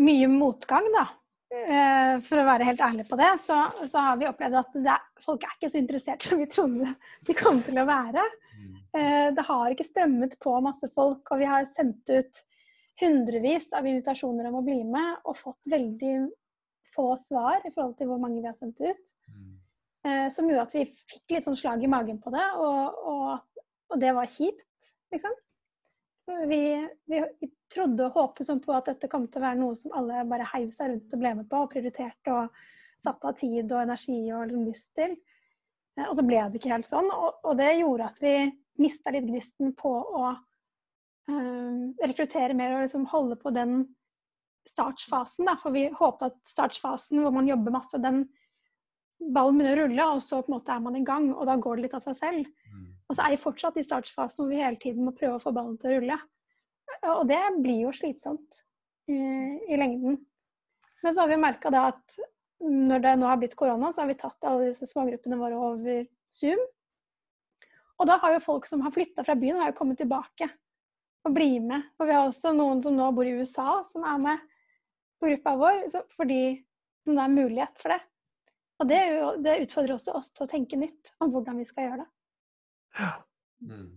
mye 0.00 0.28
motgang, 0.32 0.86
da. 0.94 1.06
Eh, 1.50 2.20
For 2.22 2.38
å 2.38 2.46
være 2.46 2.66
helt 2.68 2.82
ærlig 2.84 3.08
på 3.08 3.18
det, 3.18 3.32
så, 3.42 3.56
så 3.90 4.04
har 4.04 4.20
vi 4.20 4.28
opplevd 4.28 4.58
at 4.60 4.76
er, 4.80 5.06
folk 5.24 5.42
er 5.44 5.56
ikke 5.56 5.70
så 5.72 5.80
interessert 5.80 6.22
som 6.22 6.38
vi 6.38 6.46
trodde 6.50 6.92
de 7.26 7.34
kom 7.34 7.58
til 7.66 7.80
å 7.82 7.88
være. 7.88 8.22
Mm. 8.54 8.76
Eh, 9.00 9.26
Det 9.36 9.46
har 9.48 9.74
ikke 9.74 9.88
strømmet 9.88 10.36
på 10.42 10.54
masse 10.62 10.90
folk, 10.94 11.24
og 11.30 11.42
vi 11.42 11.48
har 11.50 11.66
sendt 11.70 12.12
ut 12.12 12.44
hundrevis 13.00 13.70
av 13.74 13.86
invitasjoner 13.88 14.50
om 14.50 14.60
å 14.60 14.64
bli 14.66 14.82
med, 14.84 15.24
og 15.24 15.38
fått 15.40 15.70
veldig 15.72 16.14
få 16.94 17.12
svar 17.18 17.62
i 17.64 17.70
forhold 17.72 17.96
til 17.98 18.10
hvor 18.10 18.20
mange 18.22 18.42
vi 18.42 18.50
har 18.50 18.58
sendt 18.58 18.80
ut. 18.82 19.14
Mm. 19.30 19.52
Eh, 20.06 20.26
Som 20.32 20.48
gjorde 20.50 20.68
at 20.68 20.74
vi 20.78 20.86
fikk 21.10 21.34
litt 21.34 21.50
sånn 21.50 21.58
slag 21.58 21.82
i 21.82 21.90
magen 21.90 22.22
på 22.22 22.32
det, 22.34 22.46
og, 22.62 23.06
og, 23.10 23.62
og 23.90 24.02
det 24.02 24.14
var 24.16 24.30
kjipt, 24.30 24.92
liksom. 25.10 25.34
Vi, 26.46 26.62
vi, 27.10 27.24
vi 27.42 27.48
trodde 27.70 28.06
og 28.06 28.16
håpte 28.18 28.46
sånn 28.46 28.60
på 28.62 28.74
at 28.74 28.90
dette 28.90 29.08
kom 29.10 29.26
til 29.28 29.40
å 29.40 29.46
være 29.46 29.60
noe 29.60 29.76
som 29.78 29.94
alle 29.96 30.24
bare 30.28 30.48
heiv 30.52 30.70
seg 30.74 30.92
rundt 30.92 31.14
og 31.14 31.22
ble 31.22 31.34
med 31.38 31.48
på, 31.50 31.62
og 31.64 31.72
prioriterte 31.72 32.34
og 32.34 32.62
satte 33.00 33.30
av 33.30 33.38
tid 33.40 33.70
og 33.70 33.82
energi 33.84 34.18
og 34.34 34.48
liksom 34.48 34.66
lyst 34.68 34.90
til. 34.98 35.14
Eh, 35.98 36.08
Og 36.08 36.16
så 36.18 36.26
ble 36.26 36.42
det 36.50 36.60
ikke 36.60 36.74
helt 36.74 36.90
sånn, 36.90 37.10
og, 37.14 37.40
og 37.46 37.56
det 37.60 37.70
gjorde 37.78 38.10
at 38.10 38.20
vi 38.22 38.34
mista 38.80 39.12
litt 39.14 39.28
gnisten 39.28 39.74
på 39.76 39.92
å 39.92 40.26
øh, 40.30 41.80
rekruttere 42.00 42.56
mer 42.56 42.76
og 42.76 42.84
liksom 42.86 43.06
holde 43.12 43.36
på 43.40 43.52
den 43.54 43.82
startfasen. 44.68 45.48
Da. 45.48 45.56
For 45.60 45.74
vi 45.74 45.88
håpte 45.94 46.30
at 46.30 46.38
startfasen 46.48 47.20
hvor 47.22 47.34
man 47.34 47.48
jobber 47.48 47.74
masse, 47.74 48.00
den 48.00 48.24
ballen 49.20 49.58
begynner 49.60 49.82
å 49.82 49.84
rulle, 49.84 50.08
og 50.16 50.22
så 50.24 50.40
på 50.40 50.48
en 50.48 50.56
måte 50.56 50.72
er 50.72 50.82
man 50.84 50.96
i 50.96 51.04
gang, 51.04 51.30
og 51.34 51.44
da 51.48 51.58
går 51.60 51.76
det 51.76 51.86
litt 51.86 51.96
av 51.98 52.04
seg 52.06 52.16
selv. 52.16 52.50
Mm. 52.72 52.86
Og 53.10 53.16
så 53.16 53.24
er 53.24 53.34
vi 53.34 53.42
fortsatt 53.42 53.76
i 53.76 53.84
startfasen 53.84 54.42
hvor 54.42 54.52
vi 54.52 54.60
hele 54.62 54.80
tiden 54.80 55.04
må 55.04 55.12
prøve 55.16 55.36
å 55.36 55.42
få 55.42 55.52
ballen 55.52 55.76
til 55.80 55.90
å 55.90 55.98
rulle. 55.98 56.18
Og 57.14 57.22
det 57.28 57.40
blir 57.60 57.86
jo 57.86 57.94
slitsomt 57.94 58.62
i, 59.10 59.16
i 59.16 59.78
lengden. 59.80 60.18
Men 61.00 61.14
så 61.14 61.24
har 61.24 61.32
vi 61.32 61.40
merka 61.40 61.72
at 61.80 62.20
når 62.60 63.04
det 63.04 63.14
nå 63.16 63.28
har 63.28 63.38
blitt 63.40 63.56
korona, 63.56 63.88
så 63.92 64.02
har 64.02 64.10
vi 64.10 64.18
tatt 64.20 64.44
alle 64.44 64.68
disse 64.68 64.88
smågruppene 64.90 65.38
våre 65.40 65.60
over 65.70 66.02
Zoom. 66.32 66.60
Og 68.00 68.08
da 68.08 68.16
har 68.20 68.34
jo 68.36 68.44
folk 68.44 68.68
som 68.68 68.82
har 68.84 68.92
flytta 68.94 69.24
fra 69.24 69.36
byen, 69.36 69.60
har 69.60 69.72
jo 69.72 69.78
kommet 69.80 70.00
tilbake 70.00 70.48
og 71.26 71.34
bli 71.36 71.58
med. 71.64 71.88
Og 72.00 72.08
vi 72.08 72.16
har 72.16 72.28
også 72.28 72.52
noen 72.56 72.80
som 72.84 72.96
nå 72.96 73.10
bor 73.16 73.28
i 73.28 73.34
USA, 73.36 73.80
som 73.84 74.04
er 74.08 74.20
med 74.20 74.44
på 75.20 75.28
gruppa 75.28 75.56
vår, 75.60 75.82
fordi 76.16 76.42
det 77.08 77.20
er 77.20 77.34
mulighet 77.34 77.80
for 77.80 77.92
det. 77.92 78.00
Og 78.80 78.88
det, 78.88 78.96
er 78.96 79.10
jo, 79.18 79.32
det 79.44 79.58
utfordrer 79.66 79.96
også 79.98 80.14
oss 80.16 80.30
til 80.32 80.46
å 80.46 80.50
tenke 80.50 80.78
nytt 80.80 81.12
om 81.20 81.32
hvordan 81.34 81.60
vi 81.60 81.66
skal 81.68 81.88
gjøre 81.88 82.04
det. 82.04 82.08
Ja. 83.00 83.10
Mm. 83.60 83.90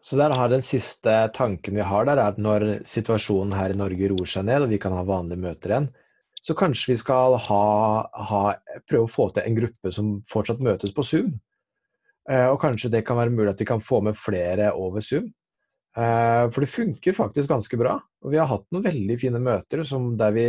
Så 0.00 0.16
der 0.18 0.34
har 0.34 0.50
den 0.50 0.62
siste 0.64 1.14
tanken 1.34 1.78
vi 1.78 1.86
har 1.86 2.06
der, 2.08 2.18
er 2.18 2.32
at 2.32 2.38
når 2.42 2.66
situasjonen 2.88 3.54
her 3.56 3.74
i 3.74 3.78
Norge 3.78 4.10
roer 4.10 4.30
seg 4.30 4.46
ned, 4.48 4.64
og 4.64 4.72
vi 4.72 4.80
kan 4.82 4.94
ha 4.96 5.04
vanlige 5.06 5.42
møter 5.44 5.74
igjen, 5.74 5.90
så 6.42 6.54
kanskje 6.58 6.92
vi 6.92 6.98
skal 7.00 7.36
ha, 7.48 7.64
ha, 8.30 8.42
prøve 8.88 9.06
å 9.06 9.10
få 9.10 9.28
til 9.34 9.46
en 9.46 9.58
gruppe 9.58 9.92
som 9.94 10.12
fortsatt 10.30 10.62
møtes 10.64 10.94
på 10.94 11.04
Zoom. 11.06 11.32
Eh, 12.30 12.46
og 12.46 12.60
kanskje 12.62 12.92
det 12.94 13.04
kan 13.06 13.18
være 13.18 13.34
mulig 13.34 13.52
at 13.52 13.62
vi 13.62 13.68
kan 13.68 13.82
få 13.82 14.00
med 14.06 14.18
flere 14.18 14.70
over 14.78 15.04
Zoom. 15.04 15.30
Eh, 15.98 16.44
for 16.52 16.62
det 16.62 16.70
funker 16.70 17.16
faktisk 17.16 17.50
ganske 17.50 17.80
bra. 17.80 17.96
Og 18.24 18.34
vi 18.34 18.38
har 18.40 18.50
hatt 18.50 18.68
noen 18.70 18.86
veldig 18.86 19.18
fine 19.20 19.42
møter 19.42 19.82
som, 19.86 20.12
der 20.20 20.34
vi 20.36 20.46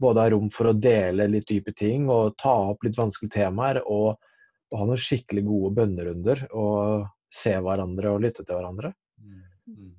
både 0.00 0.24
har 0.24 0.34
rom 0.34 0.50
for 0.52 0.70
å 0.70 0.76
dele 0.76 1.28
litt 1.30 1.48
dype 1.50 1.74
ting 1.76 2.08
og 2.10 2.36
ta 2.40 2.54
opp 2.72 2.86
litt 2.86 2.98
vanskelige 2.98 3.36
temaer, 3.36 3.82
og, 3.84 4.16
og 4.72 4.78
ha 4.80 4.88
noen 4.88 5.02
skikkelig 5.02 5.46
gode 5.46 5.74
bønnerunder. 5.78 6.46
og 6.50 7.08
se 7.32 7.52
hverandre 7.62 8.10
og 8.10 8.22
lytte 8.24 8.44
til 8.44 8.54
hverandre. 8.54 8.92
Mm. 9.18 9.42
Mm. 9.66 9.94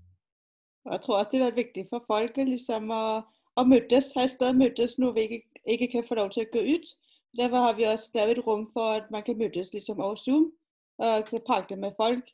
Jeg 0.92 1.02
tror 1.02 1.18
også 1.20 1.38
det 1.38 1.48
er 1.48 1.56
viktig 1.56 1.86
for 1.90 2.04
folk 2.08 2.38
liksom 2.38 2.92
å, 2.92 3.22
å 3.56 3.64
møtes, 3.68 4.12
her 4.18 4.28
sted 4.32 4.58
møtes 4.58 4.98
når 4.98 5.16
vi 5.18 5.26
ikke, 5.28 5.64
ikke 5.76 5.90
kan 5.96 6.08
få 6.08 6.18
lov 6.20 6.32
til 6.34 6.48
å 6.48 6.52
gå 6.54 6.64
ut. 6.76 6.94
Derfor 7.38 7.68
har 7.68 7.76
vi 7.78 7.88
også 7.88 8.12
laget 8.16 8.38
et 8.38 8.46
rom 8.48 8.66
for 8.74 8.98
at 9.00 9.12
man 9.12 9.24
kan 9.24 9.38
møtes 9.40 9.72
liksom 9.74 10.02
over 10.02 10.20
Zoom 10.20 10.50
og 11.02 11.30
prate 11.48 11.76
med 11.76 11.94
folk. 11.98 12.26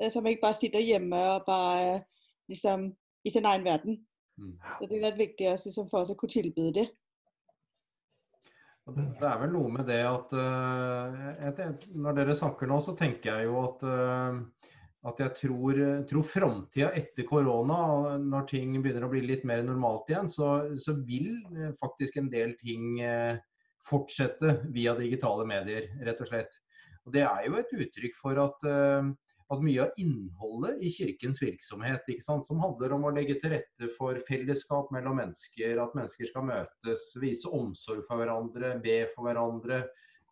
Som 0.00 0.10
Så 0.10 0.20
man 0.20 0.32
ikke 0.32 0.40
bare 0.40 0.60
sitter 0.60 0.80
hjemme 0.80 1.16
og 1.16 1.44
bare 1.46 1.94
eh, 1.94 2.00
liksom 2.48 2.92
i 3.24 3.30
sin 3.30 3.46
egen 3.46 3.64
verden. 3.64 4.06
Mm. 4.38 4.58
Så 4.78 4.86
det 4.86 4.96
er 4.96 5.00
veldig 5.00 5.18
viktig 5.18 5.52
også, 5.52 5.68
liksom, 5.68 5.88
for 5.90 5.98
oss 5.98 6.10
å 6.10 6.14
kunne 6.14 6.30
tilby 6.30 6.70
det. 6.74 6.88
Det 8.84 9.24
er 9.24 9.38
vel 9.40 9.54
noe 9.54 9.70
med 9.72 9.86
det 9.88 10.02
at 10.04 10.32
uh, 10.36 11.60
Når 11.96 12.16
dere 12.18 12.36
snakker 12.36 12.68
nå, 12.68 12.80
så 12.84 12.92
tenker 12.98 13.30
jeg 13.30 13.48
jo 13.48 13.62
at, 13.62 13.84
uh, 13.88 14.68
at 15.08 15.22
jeg 15.24 15.32
tror, 15.38 15.80
tror 16.10 16.26
framtida 16.28 16.90
etter 16.96 17.24
korona, 17.28 18.18
når 18.20 18.46
ting 18.50 18.76
begynner 18.76 19.06
å 19.06 19.12
bli 19.12 19.24
litt 19.24 19.46
mer 19.48 19.64
normalt 19.64 20.12
igjen, 20.12 20.28
så, 20.32 20.50
så 20.80 20.96
vil 21.04 21.32
eh, 21.56 21.72
faktisk 21.80 22.16
en 22.20 22.30
del 22.32 22.54
ting 22.60 23.00
uh, 23.04 23.40
fortsette 23.84 24.58
via 24.72 24.94
digitale 24.96 25.44
medier, 25.48 25.90
rett 26.04 26.20
og 26.24 26.30
slett. 26.30 26.56
Og 27.04 27.12
Det 27.12 27.24
er 27.24 27.44
jo 27.46 27.58
et 27.60 27.74
uttrykk 27.84 28.16
for 28.20 28.40
at, 28.40 28.64
eh, 28.68 29.10
at 29.54 29.64
mye 29.64 29.84
av 29.84 29.98
innholdet 30.00 30.82
i 30.84 30.90
kirkens 30.92 31.40
virksomhet, 31.42 32.08
som 32.24 32.62
handler 32.62 32.94
om 32.96 33.06
å 33.08 33.12
legge 33.14 33.38
til 33.40 33.54
rette 33.54 33.90
for 33.96 34.18
fellesskap 34.28 34.92
mellom 34.94 35.20
mennesker, 35.22 35.78
at 35.80 35.94
mennesker 35.96 36.30
skal 36.30 36.48
møtes, 36.48 37.06
vise 37.22 37.50
omsorg 37.50 38.04
for 38.08 38.20
hverandre, 38.20 38.76
be 38.84 39.04
for 39.14 39.28
hverandre, 39.28 39.84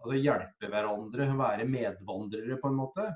altså 0.02 0.18
hjelpe 0.18 0.70
hverandre, 0.72 1.28
være 1.38 1.68
medvandrere 1.68 2.58
på 2.60 2.72
en 2.72 2.80
måte. 2.82 3.08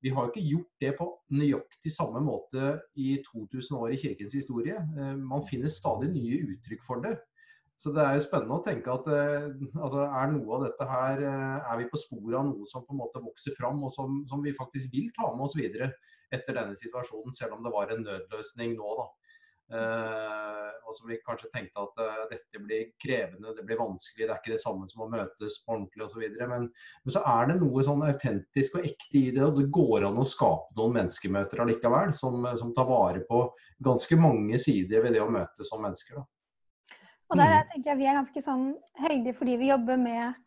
Vi 0.00 0.12
har 0.16 0.26
jo 0.26 0.32
ikke 0.32 0.48
gjort 0.48 0.70
det 0.80 0.92
på 0.96 1.06
nøyaktig 1.36 1.92
samme 1.92 2.22
måte 2.24 2.76
i 2.96 3.18
2000 3.26 3.76
år 3.76 3.92
i 3.92 3.98
kirkens 4.00 4.36
historie. 4.38 4.78
Eh, 4.80 5.16
Man 5.20 5.44
finner 5.48 5.68
stadig 5.72 6.08
nye 6.14 6.40
uttrykk 6.54 6.86
for 6.86 7.04
det. 7.04 7.18
Så 7.80 7.94
det 7.96 8.02
er 8.04 8.16
jo 8.16 8.24
spennende 8.26 8.58
å 8.58 8.64
tenke 8.64 8.92
at 8.92 9.06
eh, 9.08 9.46
altså, 9.80 10.04
er 10.04 10.32
noe 10.34 10.56
av 10.58 10.64
dette 10.66 10.88
her 10.88 11.22
eh, 11.24 11.70
Er 11.72 11.78
vi 11.80 11.88
på 11.88 12.00
sporet 12.00 12.36
av 12.36 12.50
noe 12.50 12.68
som 12.68 12.84
på 12.84 12.92
en 12.92 13.00
måte 13.00 13.22
vokser 13.24 13.54
fram, 13.56 13.80
og 13.86 13.94
som, 13.94 14.18
som 14.28 14.42
vi 14.44 14.52
faktisk 14.56 14.92
vil 14.92 15.08
ta 15.16 15.30
med 15.32 15.46
oss 15.46 15.56
videre 15.56 15.94
etter 16.30 16.54
denne 16.54 16.76
situasjonen, 16.78 17.32
selv 17.34 17.56
om 17.56 17.64
det 17.64 17.72
var 17.74 17.90
en 17.90 18.04
nødløsning 18.04 18.76
nå, 18.76 18.90
da. 19.00 19.06
Eh, 19.70 20.68
og 20.82 20.94
som 20.96 21.06
vi 21.10 21.16
kanskje 21.22 21.48
tenkte 21.54 21.82
at 21.86 22.00
eh, 22.02 22.22
dette 22.32 22.60
blir 22.62 22.88
krevende, 23.02 23.54
det 23.54 23.64
blir 23.66 23.78
vanskelig, 23.78 24.26
det 24.26 24.34
er 24.34 24.42
ikke 24.42 24.52
det 24.56 24.62
samme 24.62 24.88
som 24.90 25.04
å 25.06 25.08
møtes 25.12 25.60
på 25.62 25.76
ordentlig 25.76 26.04
osv. 26.06 26.24
Men, 26.50 26.66
men 26.68 27.14
så 27.14 27.22
er 27.32 27.48
det 27.48 27.60
noe 27.62 27.84
sånn 27.86 28.04
autentisk 28.06 28.76
og 28.76 28.90
ekte 28.90 29.22
i 29.22 29.30
det, 29.36 29.44
og 29.46 29.56
det 29.56 29.68
går 29.72 30.08
an 30.10 30.20
å 30.20 30.26
skape 30.26 30.76
noen 30.78 30.98
menneskemøter 30.98 31.64
allikevel, 31.64 32.12
som, 32.18 32.44
som 32.60 32.74
tar 32.76 32.90
vare 32.90 33.24
på 33.30 33.46
ganske 33.88 34.20
mange 34.20 34.60
sider 34.60 35.06
ved 35.06 35.16
det 35.16 35.24
å 35.24 35.30
møtes 35.32 35.70
som 35.70 35.86
mennesker. 35.86 36.20
Da. 36.20 36.26
Og 37.30 37.38
der 37.38 37.52
jeg 37.54 37.66
tenker 37.70 37.92
jeg 37.92 38.00
vi 38.00 38.06
er 38.10 38.16
ganske 38.18 38.42
sånn 38.42 38.70
heldige 38.98 39.36
fordi 39.38 39.56
vi 39.60 39.70
jobber 39.70 40.00
med 40.00 40.38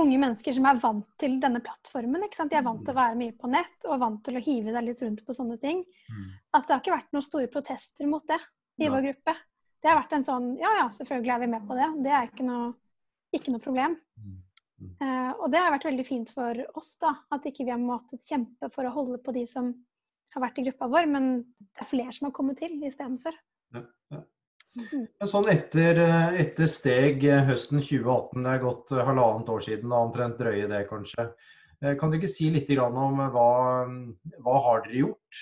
unge 0.00 0.18
mennesker 0.22 0.54
som 0.54 0.66
er 0.70 0.80
vant 0.82 1.06
til 1.20 1.36
denne 1.42 1.60
plattformen. 1.64 2.24
ikke 2.26 2.38
sant? 2.38 2.52
De 2.52 2.58
er 2.58 2.66
vant 2.66 2.82
til 2.84 2.94
å 2.94 2.98
være 2.98 3.18
mye 3.18 3.34
på 3.36 3.50
nett 3.50 3.86
og 3.88 4.02
vant 4.02 4.20
til 4.26 4.38
å 4.38 4.42
hive 4.44 4.74
deg 4.74 4.86
litt 4.86 5.02
rundt 5.02 5.22
på 5.26 5.36
sånne 5.36 5.58
ting. 5.62 5.82
Mm. 6.10 6.26
At 6.56 6.66
det 6.66 6.74
har 6.74 6.82
ikke 6.82 6.96
vært 6.96 7.16
noen 7.16 7.26
store 7.26 7.50
protester 7.52 8.10
mot 8.10 8.26
det 8.26 8.38
i 8.80 8.90
vår 8.90 9.06
gruppe. 9.08 9.34
Det 9.80 9.90
har 9.90 9.98
vært 9.98 10.14
en 10.16 10.26
sånn 10.26 10.46
Ja 10.60 10.70
ja, 10.76 10.86
selvfølgelig 10.94 11.34
er 11.34 11.42
vi 11.42 11.50
med 11.54 11.66
på 11.68 11.76
det. 11.78 11.90
Det 12.04 12.14
er 12.14 12.30
ikke 12.30 12.46
noe, 12.46 12.70
ikke 13.36 13.54
noe 13.54 13.64
problem. 13.64 13.98
Mm. 14.20 14.38
Eh, 14.80 15.30
og 15.36 15.46
det 15.52 15.60
har 15.60 15.74
vært 15.74 15.88
veldig 15.90 16.06
fint 16.08 16.32
for 16.34 16.64
oss, 16.80 16.94
da. 17.02 17.14
At 17.34 17.46
ikke 17.48 17.66
vi 17.66 17.74
har 17.74 17.80
måttet 17.80 18.26
kjempe 18.28 18.70
for 18.74 18.88
å 18.88 18.94
holde 18.94 19.20
på 19.24 19.34
de 19.36 19.46
som 19.50 19.72
har 20.34 20.44
vært 20.44 20.60
i 20.60 20.66
gruppa 20.68 20.88
vår, 20.90 21.08
men 21.10 21.30
det 21.58 21.84
er 21.84 21.90
flere 21.90 22.14
som 22.14 22.28
har 22.28 22.36
kommet 22.36 22.60
til 22.60 22.76
istedenfor. 22.86 23.36
Ja, 23.74 23.82
ja. 24.14 24.22
Men 24.78 25.28
sånn 25.28 25.48
etter, 25.50 25.98
eh, 25.98 26.36
etter 26.44 26.68
steg 26.70 27.24
eh, 27.26 27.42
høsten 27.48 27.80
2018, 27.82 28.44
det 28.44 28.52
er 28.52 28.62
gått 28.62 28.92
eh, 28.94 29.02
halvannet 29.06 29.50
år 29.50 29.64
siden, 29.66 29.94
omtrent 29.94 30.38
drøye 30.38 30.68
det 30.70 30.84
kanskje. 30.90 31.30
Kan 31.96 32.10
du 32.12 32.18
ikke 32.18 32.28
si 32.28 32.50
litt 32.52 32.68
om 32.76 33.22
hva, 33.32 33.44
hva 34.44 34.56
har 34.66 34.82
dere 34.84 34.98
gjort? 34.98 35.38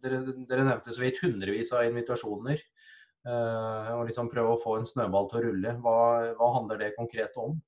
Dere, 0.00 0.22
dere 0.48 0.62
nevnte 0.64 0.94
så 0.96 1.02
vidt 1.02 1.18
hundrevis 1.20 1.68
av 1.76 1.84
invitasjoner. 1.84 2.62
Og 3.28 4.06
liksom 4.08 4.30
prøve 4.32 4.54
å 4.54 4.62
få 4.62 4.78
en 4.78 4.88
snøball 4.88 5.28
til 5.28 5.42
å 5.42 5.42
rulle. 5.44 5.74
Hva, 5.84 5.98
hva 6.38 6.48
handler 6.54 6.80
det 6.80 6.94
konkret 6.96 7.36
om? 7.36 7.58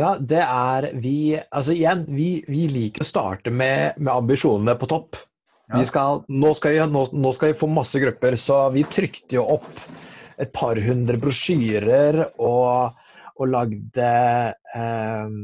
Ja, 0.00 0.14
det 0.16 0.40
er 0.40 0.88
vi 1.04 1.36
Altså 1.36 1.76
igjen, 1.76 2.06
vi, 2.08 2.30
vi 2.48 2.64
liker 2.78 3.04
å 3.04 3.10
starte 3.12 3.52
med, 3.52 4.00
med 4.00 4.14
ambisjonene 4.14 4.78
på 4.80 4.88
topp. 4.88 5.20
Ja. 5.72 5.78
Vi 5.80 5.86
skal, 5.88 6.22
nå, 6.28 6.52
skal 6.54 6.74
vi, 6.74 6.80
nå, 6.92 7.02
nå 7.16 7.30
skal 7.32 7.52
vi 7.52 7.58
få 7.62 7.68
masse 7.72 8.00
grupper, 8.02 8.36
så 8.36 8.66
vi 8.74 8.84
trykte 8.84 9.38
jo 9.38 9.46
opp 9.54 9.70
et 10.42 10.50
par 10.52 10.76
hundre 10.84 11.16
brosjyrer 11.22 12.18
og, 12.42 12.98
og 13.40 13.48
lagde 13.48 14.10
eh, 14.76 15.36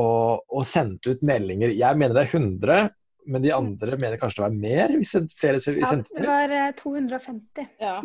og, 0.00 0.42
og 0.48 0.64
sendte 0.64 1.12
ut 1.12 1.24
meldinger. 1.26 1.74
Jeg 1.76 2.00
mener 2.00 2.16
det 2.16 2.24
er 2.24 2.36
100, 2.40 2.90
men 3.30 3.44
de 3.44 3.52
andre 3.52 3.98
mener 4.00 4.20
kanskje 4.20 4.40
det 4.40 4.46
var 4.46 4.60
mer? 4.64 4.96
Vi 4.96 5.08
sendte, 5.08 5.36
flere 5.36 5.60
vi 5.66 5.84
Ja, 5.84 5.90
sendte 5.92 6.16
det 6.16 6.30
var 6.30 6.56
eh, 6.56 6.70
250. 6.80 7.68
Ja. 7.84 7.98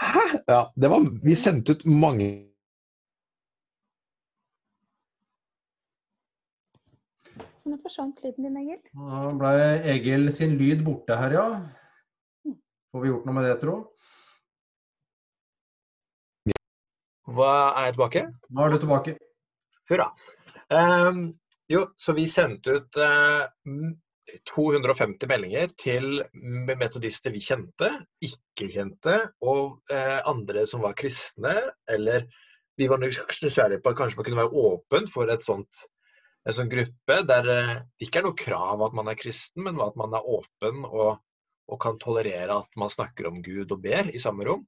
Hæ? 0.00 0.26
Ja, 0.48 0.62
det 0.80 0.92
var, 0.94 1.04
vi 1.24 1.36
sendte 1.36 1.76
ut 1.76 1.84
mange 1.84 2.30
Nå 7.68 7.76
forsvant 7.82 8.20
lyden 8.24 8.46
din, 8.46 8.58
Egil. 8.62 8.80
Nå 8.96 9.30
ble 9.40 9.54
Egil 9.94 10.30
sin 10.34 10.56
lyd 10.60 10.84
borte 10.86 11.16
her, 11.20 11.34
ja. 11.36 11.46
Får 12.90 13.02
vi 13.04 13.10
gjort 13.12 13.26
noe 13.28 13.36
med 13.36 13.46
det, 13.46 13.56
tro? 13.62 13.74
Hva 17.30 17.50
er 17.78 17.90
jeg 17.90 17.96
tilbake? 17.96 18.22
Nå 18.50 18.64
er 18.64 18.72
du 18.72 18.78
tilbake. 18.82 19.14
Hurra. 19.90 20.08
Um, 20.70 21.20
jo, 21.70 21.84
så 22.00 22.14
vi 22.16 22.24
sendte 22.30 22.78
ut 22.80 22.98
uh, 22.98 23.44
250 24.50 25.30
meldinger 25.30 25.70
til 25.78 26.24
metodister 26.34 27.34
vi 27.34 27.42
kjente, 27.44 27.92
ikke 28.26 28.70
kjente, 28.72 29.16
og 29.46 29.78
uh, 29.92 30.18
andre 30.30 30.66
som 30.66 30.82
var 30.86 30.96
kristne. 30.98 31.54
Eller 31.90 32.26
vi 32.80 32.88
var 32.90 33.02
nysgjerrige 33.02 33.82
på 33.84 33.92
at 33.92 34.00
kanskje 34.00 34.18
man 34.18 34.30
kunne 34.30 34.42
være 34.42 34.66
åpen 34.66 35.10
for 35.10 35.30
et 35.30 35.46
sånt, 35.46 35.84
en 36.48 36.56
sånn 36.56 36.70
gruppe 36.72 37.18
der 37.28 37.48
eh, 37.52 37.74
det 37.98 38.06
ikke 38.06 38.22
er 38.22 38.28
noe 38.28 38.38
krav 38.38 38.84
at 38.86 38.94
man 38.96 39.10
er 39.12 39.18
kristen, 39.18 39.64
men 39.66 39.80
at 39.84 39.96
man 40.00 40.14
er 40.16 40.28
åpen 40.36 40.84
og, 40.88 41.20
og 41.70 41.80
kan 41.82 41.98
tolerere 42.00 42.60
at 42.62 42.80
man 42.80 42.92
snakker 42.92 43.28
om 43.30 43.42
Gud 43.44 43.72
og 43.74 43.82
ber 43.84 44.08
i 44.08 44.22
samme 44.22 44.46
rom. 44.48 44.64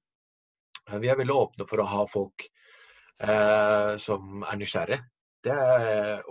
Eh, 0.89 0.99
Vi 1.03 1.11
er 1.11 1.19
veldig 1.21 1.39
åpne 1.39 1.69
for 1.69 1.83
å 1.83 1.89
ha 1.89 2.05
folk 2.11 2.45
eh, 2.45 3.97
som 4.03 4.45
er 4.45 4.61
nysgjerrige. 4.61 5.03
Det 5.43 5.55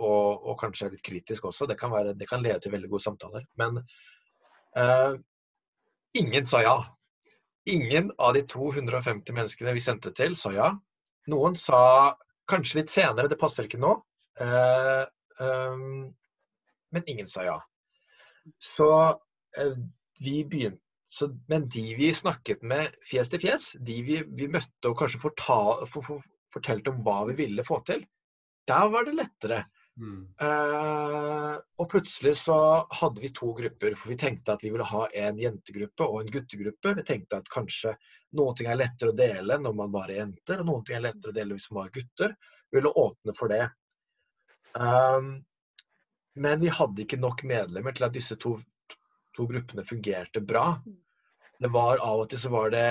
og, 0.00 0.46
og 0.48 0.54
kanskje 0.56 0.86
litt 0.94 1.02
kritisk 1.04 1.44
også. 1.50 1.66
Det 1.68 1.76
kan, 1.76 1.90
være, 1.92 2.14
det 2.16 2.24
kan 2.30 2.40
lede 2.40 2.62
til 2.64 2.72
veldig 2.72 2.88
gode 2.94 3.04
samtaler. 3.04 3.42
Men 3.60 3.82
eh, 4.80 5.18
ingen 6.16 6.48
sa 6.48 6.62
ja. 6.64 6.76
Ingen 7.68 8.08
av 8.16 8.32
de 8.34 8.40
250 8.48 9.36
menneskene 9.36 9.74
vi 9.76 9.82
sendte 9.84 10.14
til, 10.16 10.32
sa 10.38 10.54
ja. 10.56 10.70
Noen 11.28 11.58
sa 11.60 11.82
kanskje 12.48 12.80
litt 12.80 12.94
senere, 12.94 13.28
det 13.28 13.38
passer 13.38 13.68
ikke 13.68 13.82
nå. 13.82 13.92
Eh, 14.40 15.04
men 16.92 17.08
ingen 17.08 17.28
sa 17.28 17.44
ja. 17.46 17.58
Så 18.62 18.88
eh, 19.58 19.76
vi 20.20 20.42
begynte 20.44 20.80
så, 21.12 21.28
men 21.48 21.68
de 21.68 21.82
vi 21.98 22.08
snakket 22.14 22.62
med 22.64 22.94
fjes 23.04 23.28
til 23.28 23.42
fjes, 23.42 23.64
de 23.84 23.98
vi, 24.06 24.22
vi 24.32 24.46
møtte 24.48 24.88
og 24.88 24.96
kanskje 24.96 25.20
forta, 25.20 25.58
for, 25.84 26.06
for, 26.06 26.24
fortalte 26.54 26.88
om 26.92 27.02
hva 27.04 27.18
vi 27.28 27.36
ville 27.42 27.64
få 27.66 27.82
til, 27.84 28.06
der 28.70 28.86
var 28.88 29.04
det 29.04 29.18
lettere. 29.18 29.58
Mm. 30.00 30.22
Uh, 30.40 31.58
og 31.82 31.88
plutselig 31.92 32.32
så 32.40 32.56
hadde 32.96 33.20
vi 33.20 33.28
to 33.36 33.50
grupper, 33.58 33.96
for 33.98 34.14
vi 34.14 34.16
tenkte 34.22 34.54
at 34.56 34.64
vi 34.64 34.70
ville 34.72 34.86
ha 34.88 35.02
en 35.26 35.42
jentegruppe 35.42 36.08
og 36.08 36.22
en 36.22 36.32
guttegruppe. 36.32 36.94
Vi 36.96 37.04
tenkte 37.10 37.42
at 37.42 37.52
kanskje 37.52 37.92
noen 38.38 38.56
ting 38.56 38.72
er 38.72 38.80
lettere 38.80 39.12
å 39.12 39.18
dele 39.18 39.60
når 39.60 39.76
man 39.82 39.92
bare 39.92 40.14
er 40.14 40.22
jenter, 40.22 40.62
og 40.62 40.70
noen 40.70 40.88
ting 40.88 40.96
er 40.96 41.06
lettere 41.10 41.34
å 41.34 41.36
dele 41.36 41.58
hvis 41.58 41.68
man 41.76 41.90
er 41.90 41.96
gutter. 41.98 42.36
Vi 42.70 42.80
ville 42.80 42.96
åpne 43.04 43.36
for 43.36 43.52
det. 43.52 43.66
Um, 44.78 45.34
men 46.34 46.62
vi 46.62 46.72
hadde 46.72 47.04
ikke 47.04 47.20
nok 47.20 47.44
medlemmer 47.48 47.94
til 47.96 48.06
at 48.06 48.14
disse 48.14 48.36
to, 48.40 48.56
to 49.36 49.46
gruppene 49.48 49.84
fungerte 49.84 50.40
bra. 50.40 50.78
Det 51.62 51.70
var 51.72 52.00
Av 52.02 52.24
og 52.24 52.30
til 52.30 52.40
så 52.40 52.50
var 52.52 52.72
det 52.74 52.88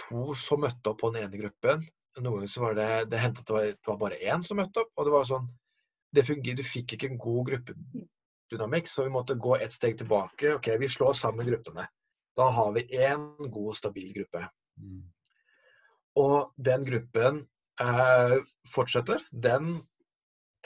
to 0.00 0.34
som 0.38 0.62
møtte 0.62 0.92
opp 0.92 1.00
på 1.02 1.10
den 1.12 1.26
ene 1.26 1.40
gruppen. 1.40 1.82
Noen 2.16 2.38
ganger 2.38 2.52
så 2.52 2.62
var 2.62 2.76
det, 2.78 2.90
det 3.12 3.20
hendte 3.20 3.42
at 3.42 3.48
det 3.48 3.56
var, 3.56 3.66
det 3.72 3.90
var 3.90 3.98
bare 4.00 4.20
én 4.32 4.44
som 4.44 4.60
møtte 4.60 4.84
opp. 4.84 4.92
og 4.96 5.08
det 5.08 5.14
var 5.16 5.26
sånn, 5.28 5.48
det 6.16 6.24
fungerer, 6.24 6.56
Du 6.56 6.64
fikk 6.64 6.94
ikke 6.96 7.10
en 7.10 7.20
god 7.20 7.50
gruppedynamikk, 7.50 8.88
så 8.88 9.04
vi 9.04 9.12
måtte 9.12 9.36
gå 9.36 9.56
et 9.58 9.74
steg 9.74 9.98
tilbake. 9.98 10.54
Ok, 10.56 10.70
Vi 10.80 10.88
slår 10.88 11.12
sammen 11.18 11.48
gruppene. 11.48 11.88
Da 12.36 12.48
har 12.52 12.72
vi 12.72 12.86
én 12.92 13.50
god, 13.50 13.76
stabil 13.76 14.12
gruppe. 14.14 14.46
Mm. 14.80 15.04
Og 16.20 16.52
den 16.56 16.84
gruppen 16.84 17.42
eh, 17.80 18.38
fortsetter. 18.68 19.20
Den, 19.32 19.82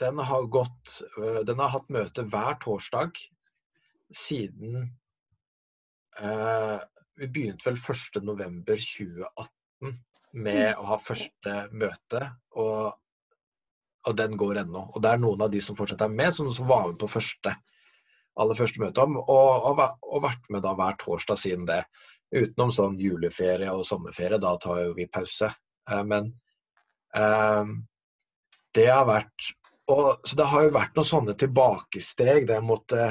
den 0.01 0.19
har 0.19 0.43
gått 0.51 1.01
øh, 1.17 1.41
Den 1.47 1.59
har 1.61 1.69
hatt 1.75 1.89
møte 1.93 2.21
hver 2.27 2.55
torsdag 2.63 3.11
siden 4.11 4.71
eh, 6.19 6.79
Vi 7.21 7.27
begynte 7.27 7.69
vel 7.69 7.79
1.11.2018 7.79 9.95
med 10.31 10.75
å 10.79 10.83
ha 10.87 10.97
første 11.01 11.67
møte, 11.75 12.21
og, 12.55 12.93
og 14.07 14.13
den 14.15 14.37
går 14.39 14.61
ennå. 14.61 14.81
Og 14.95 15.01
det 15.03 15.09
er 15.11 15.19
noen 15.19 15.41
av 15.43 15.51
de 15.51 15.59
som 15.63 15.75
fortsatt 15.75 16.05
er 16.05 16.13
med, 16.13 16.31
som 16.31 16.47
som 16.55 16.69
var 16.69 16.87
med 16.87 16.97
på 17.01 17.11
første 17.11 17.51
aller 18.39 18.57
første 18.57 18.81
møte, 18.81 19.03
og, 19.03 19.67
og, 19.67 19.81
og 20.07 20.23
vært 20.23 20.49
med 20.53 20.63
da 20.65 20.73
hver 20.77 20.97
torsdag 21.01 21.39
siden 21.39 21.67
det. 21.69 21.81
Utenom 22.31 22.71
sånn 22.71 22.99
juleferie 23.01 23.71
og 23.75 23.83
sommerferie, 23.87 24.39
da 24.39 24.53
tar 24.61 24.85
jo 24.85 24.93
vi 24.95 25.09
pause. 25.11 25.51
Eh, 25.89 26.03
men 26.07 26.31
eh, 27.17 27.73
det 28.77 28.87
har 28.87 29.09
vært 29.09 29.51
og, 29.91 30.23
Så 30.23 30.37
det 30.39 30.47
har 30.51 30.65
jo 30.65 30.73
vært 30.75 30.97
noen 30.97 31.09
sånne 31.11 31.35
tilbakesteg 31.39 32.47
der 32.47 32.59
jeg 32.59 32.67
måtte 32.67 33.05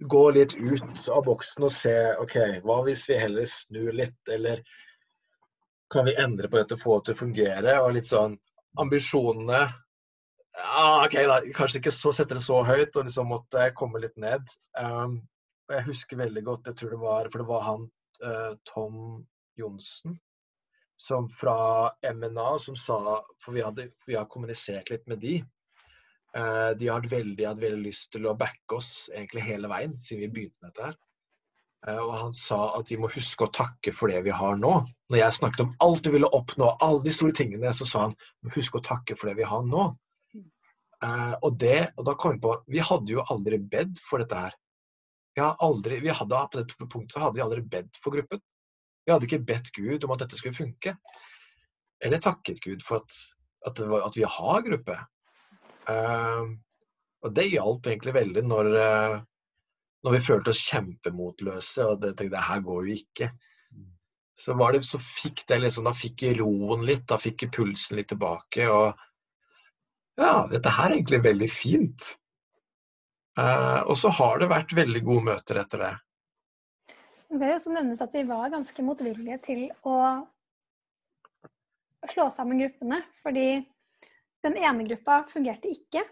gå 0.00 0.24
litt 0.36 0.56
ut 0.58 1.06
av 1.12 1.22
boksen 1.24 1.64
og 1.68 1.72
se 1.72 1.94
OK, 2.20 2.36
hva 2.66 2.82
hvis 2.84 3.06
vi 3.10 3.20
heller 3.20 3.48
snur 3.48 3.94
litt, 3.96 4.18
eller 4.28 4.60
kan 5.92 6.04
vi 6.08 6.16
endre 6.20 6.50
på 6.50 6.58
dette, 6.60 6.76
få 6.76 6.98
det 6.98 7.08
til 7.08 7.16
å 7.16 7.20
fungere? 7.22 7.78
Og 7.84 7.94
litt 7.96 8.08
sånn 8.08 8.36
ambisjonene 8.82 9.62
ja, 10.56 11.04
OK, 11.04 11.16
da, 11.28 11.40
kanskje 11.56 11.80
ikke 11.82 11.92
så 11.92 12.12
sette 12.16 12.36
det 12.36 12.44
så 12.44 12.62
høyt, 12.64 12.96
og 12.96 13.08
liksom 13.08 13.28
måtte 13.28 13.70
komme 13.76 14.00
litt 14.00 14.16
ned. 14.20 14.44
Um, 14.80 15.18
og 15.68 15.74
jeg 15.76 15.88
husker 15.90 16.20
veldig 16.20 16.44
godt, 16.46 16.70
jeg 16.70 16.78
tror 16.80 16.94
det 16.94 17.00
var 17.02 17.28
For 17.32 17.42
det 17.42 17.48
var 17.48 17.64
han 17.66 17.88
uh, 18.22 18.52
Tom 18.68 19.00
Johnsen 19.58 20.16
som 20.96 21.28
fra 21.28 21.90
MNA 22.14 22.58
som 22.62 22.76
sa 22.76 22.98
For 23.42 23.52
vi, 23.52 23.64
hadde, 23.66 23.90
vi 24.06 24.16
har 24.16 24.28
kommunisert 24.32 24.90
litt 24.90 25.06
med 25.10 25.20
de. 25.20 25.40
Eh, 26.36 26.70
de 26.78 26.88
har 26.88 27.00
hatt 27.00 27.12
veldig, 27.12 27.44
hatt 27.48 27.60
veldig 27.62 27.82
lyst 27.86 28.10
til 28.12 28.26
å 28.28 28.36
backe 28.36 28.76
oss 28.76 29.08
egentlig 29.14 29.46
hele 29.46 29.70
veien 29.72 29.94
siden 29.96 30.26
vi 30.26 30.32
begynte 30.34 30.60
med 30.60 30.72
dette 30.72 30.88
her. 30.90 30.96
Eh, 31.86 32.00
og 32.02 32.12
han 32.20 32.34
sa 32.36 32.58
at 32.76 32.90
vi 32.92 32.98
må 33.00 33.08
huske 33.12 33.46
å 33.46 33.52
takke 33.54 33.94
for 33.94 34.12
det 34.12 34.20
vi 34.26 34.34
har 34.34 34.58
nå. 34.60 34.72
Når 35.12 35.20
jeg 35.20 35.36
snakket 35.38 35.64
om 35.64 35.72
alt 35.86 36.04
du 36.04 36.10
ville 36.12 36.32
oppnå, 36.36 36.74
alle 36.84 37.04
de 37.06 37.14
store 37.14 37.36
tingene, 37.36 37.72
så 37.76 37.88
sa 37.88 38.04
han 38.08 38.16
husk 38.56 38.76
å 38.76 38.84
takke 38.84 39.16
for 39.16 39.30
det 39.30 39.38
vi 39.40 39.48
har 39.48 39.64
nå. 39.64 39.88
Uh, 41.04 41.34
og, 41.44 41.58
det, 41.60 41.90
og 42.00 42.06
da 42.08 42.14
kom 42.16 42.32
vi 42.32 42.38
på 42.40 42.54
Vi 42.72 42.80
hadde 42.80 43.12
jo 43.12 43.24
aldri 43.28 43.58
bedt 43.60 43.98
for 44.00 44.22
dette 44.22 44.38
her. 44.46 44.54
Vi 45.36 45.42
hadde 45.42 45.66
aldri, 45.66 45.98
vi 46.00 46.14
hadde, 46.20 46.38
på 46.52 46.62
dette 46.62 46.86
punktet 46.88 47.20
hadde 47.20 47.36
vi 47.36 47.44
aldri 47.44 47.64
bedt 47.74 48.00
for 48.00 48.16
gruppen. 48.16 48.40
Vi 49.04 49.12
hadde 49.12 49.28
ikke 49.28 49.44
bedt 49.44 49.68
Gud 49.76 50.06
om 50.06 50.14
at 50.14 50.24
dette 50.24 50.38
skulle 50.40 50.56
funke. 50.56 50.96
Eller 52.04 52.22
takket 52.24 52.64
Gud 52.64 52.80
for 52.84 53.04
at, 53.04 53.20
at, 53.68 53.84
at 53.84 54.16
vi 54.16 54.24
har 54.24 54.64
gruppe. 54.64 54.96
Eh, 55.90 56.44
og 57.26 57.34
det 57.34 57.48
hjalp 57.50 57.88
egentlig 57.90 58.14
veldig 58.16 58.44
når, 58.46 58.70
eh, 58.80 59.16
når 60.06 60.16
vi 60.16 60.22
følte 60.28 60.52
oss 60.52 60.64
kjempemotløse 60.70 61.86
og 61.86 62.02
det, 62.02 62.14
tenkte 62.18 62.36
det 62.36 62.46
her 62.48 62.62
går 62.66 62.88
jo 62.88 62.98
ikke. 63.00 63.30
så, 64.36 64.54
det, 64.72 64.82
så 64.84 65.00
fikk 65.00 65.46
det 65.48 65.60
liksom, 65.62 65.88
da 65.88 65.94
fikk 65.96 66.26
jeg 66.26 66.40
roen 66.42 66.84
litt, 66.86 67.06
da 67.08 67.18
fikk 67.20 67.46
jeg 67.46 67.54
pulsen 67.56 67.96
litt 67.98 68.10
tilbake. 68.12 68.68
Og 68.68 68.92
ja, 70.20 70.46
dette 70.52 70.72
her 70.72 70.90
er 70.90 70.98
egentlig 70.98 71.22
veldig 71.24 71.50
fint. 71.50 72.14
Uh, 73.36 73.84
og 73.84 73.96
så 74.00 74.08
har 74.16 74.38
det 74.40 74.48
vært 74.48 74.72
veldig 74.76 75.02
gode 75.04 75.26
møter 75.26 75.58
etter 75.60 75.82
det. 75.82 75.94
Det 77.36 77.44
er 77.44 77.56
jo 77.56 77.62
som 77.66 77.74
nevnes 77.76 78.00
at 78.00 78.14
vi 78.16 78.22
var 78.24 78.52
ganske 78.52 78.84
motvillige 78.86 79.36
til 79.44 79.66
å 79.84 79.96
slå 82.12 82.28
sammen 82.32 82.62
gruppene. 82.62 83.02
Fordi 83.24 83.48
den 84.44 84.56
ene 84.60 84.86
gruppa 84.88 85.22
fungerte 85.30 85.70
ikke, 85.72 86.02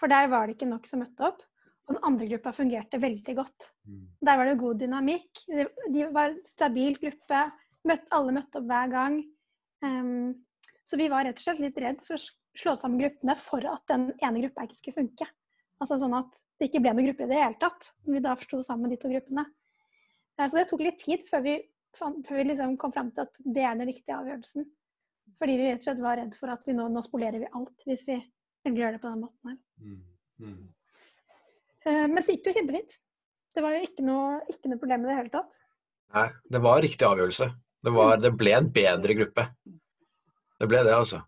for 0.00 0.10
der 0.12 0.28
var 0.32 0.46
det 0.46 0.56
ikke 0.56 0.70
nok 0.70 0.86
som 0.88 1.02
møtte 1.02 1.26
opp. 1.28 1.42
Og 1.88 1.96
den 1.96 2.04
andre 2.06 2.28
gruppa 2.30 2.52
fungerte 2.54 3.00
veldig 3.02 3.34
godt. 3.36 3.68
Mm. 3.88 4.02
Der 4.22 4.38
var 4.38 4.48
det 4.48 4.58
god 4.60 4.78
dynamikk. 4.80 5.42
De 5.92 6.06
var 6.14 6.30
en 6.30 6.38
stabil 6.46 6.94
gruppe. 7.00 7.40
Møtte, 7.88 8.06
alle 8.14 8.34
møtte 8.36 8.60
opp 8.60 8.68
hver 8.70 8.92
gang. 8.92 9.16
Um, 9.82 10.44
så 10.86 10.98
vi 11.00 11.08
var 11.10 11.26
rett 11.26 11.40
og 11.40 11.48
slett 11.48 11.62
litt 11.64 11.80
redd 11.82 12.04
for 12.06 12.14
å 12.14 12.22
slå 12.58 12.76
sammen 12.78 13.00
gruppene 13.02 13.34
for 13.40 13.66
at 13.66 13.82
den 13.90 14.12
ene 14.22 14.44
gruppa 14.44 14.68
ikke 14.68 14.78
skulle 14.78 15.00
funke. 15.00 15.26
Altså 15.82 15.98
sånn 15.98 16.14
at 16.20 16.30
det 16.60 16.68
ikke 16.70 16.84
ble 16.84 16.94
noen 16.94 17.08
grupper 17.10 17.26
i 17.26 17.32
det 17.32 17.42
hele 17.42 17.58
tatt. 17.64 17.90
Når 18.06 18.16
vi 18.16 18.24
da 18.28 18.36
forsto 18.38 18.62
sammen 18.66 18.92
de 18.92 19.00
to 19.02 19.10
gruppene. 19.10 19.48
Uh, 20.38 20.46
så 20.46 20.60
det 20.60 20.68
tok 20.70 20.86
litt 20.86 21.02
tid 21.02 21.26
før 21.26 21.42
vi, 21.48 21.56
før 21.98 22.38
vi 22.38 22.46
liksom 22.52 22.78
kom 22.78 22.94
fram 22.94 23.10
til 23.10 23.26
at 23.26 23.42
det 23.42 23.66
er 23.66 23.74
den 23.80 23.90
riktige 23.90 24.20
avgjørelsen. 24.20 24.70
Fordi 25.42 25.56
vi 25.58 25.70
rett 25.72 25.82
og 25.82 25.88
slett 25.88 26.02
var 26.04 26.20
redd 26.20 26.34
for 26.38 26.52
at 26.52 26.68
vi 26.68 26.74
nå, 26.78 26.84
nå 26.94 27.00
spolerer 27.02 27.42
vi 27.42 27.48
alt 27.50 27.88
hvis 27.88 28.04
vi 28.06 28.14
gjør 28.62 28.94
det 28.94 29.00
på 29.02 29.10
den 29.10 29.24
måten 29.24 29.50
her. 29.50 29.56
Mm. 29.82 29.96
Mm. 30.38 30.60
Eh, 31.82 32.04
men 32.12 32.22
så 32.22 32.36
gikk 32.36 32.44
det 32.44 32.52
jo 32.52 32.58
kjempefint. 32.60 32.94
Det 33.52 33.64
var 33.64 33.74
jo 33.74 33.80
ikke 33.88 34.04
noe, 34.06 34.36
ikke 34.52 34.70
noe, 34.70 34.78
problem 34.78 35.02
i 35.02 35.10
det 35.10 35.16
hele 35.18 35.32
tatt. 35.32 35.56
Nei, 36.14 36.28
det 36.54 36.60
var 36.62 36.78
riktig 36.84 37.08
avgjørelse. 37.08 37.48
Det, 37.82 37.94
var, 37.96 38.14
det 38.22 38.30
ble 38.38 38.54
en 38.54 38.70
bedre 38.76 39.16
gruppe. 39.18 39.48
Det 40.62 40.68
ble 40.70 40.84
det, 40.86 40.94
altså. 40.94 41.24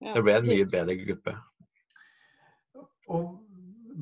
Det 0.00 0.22
ble 0.24 0.38
en 0.38 0.48
mye 0.48 0.70
bedre 0.72 0.96
gruppe. 1.02 1.36
Og 3.12 3.28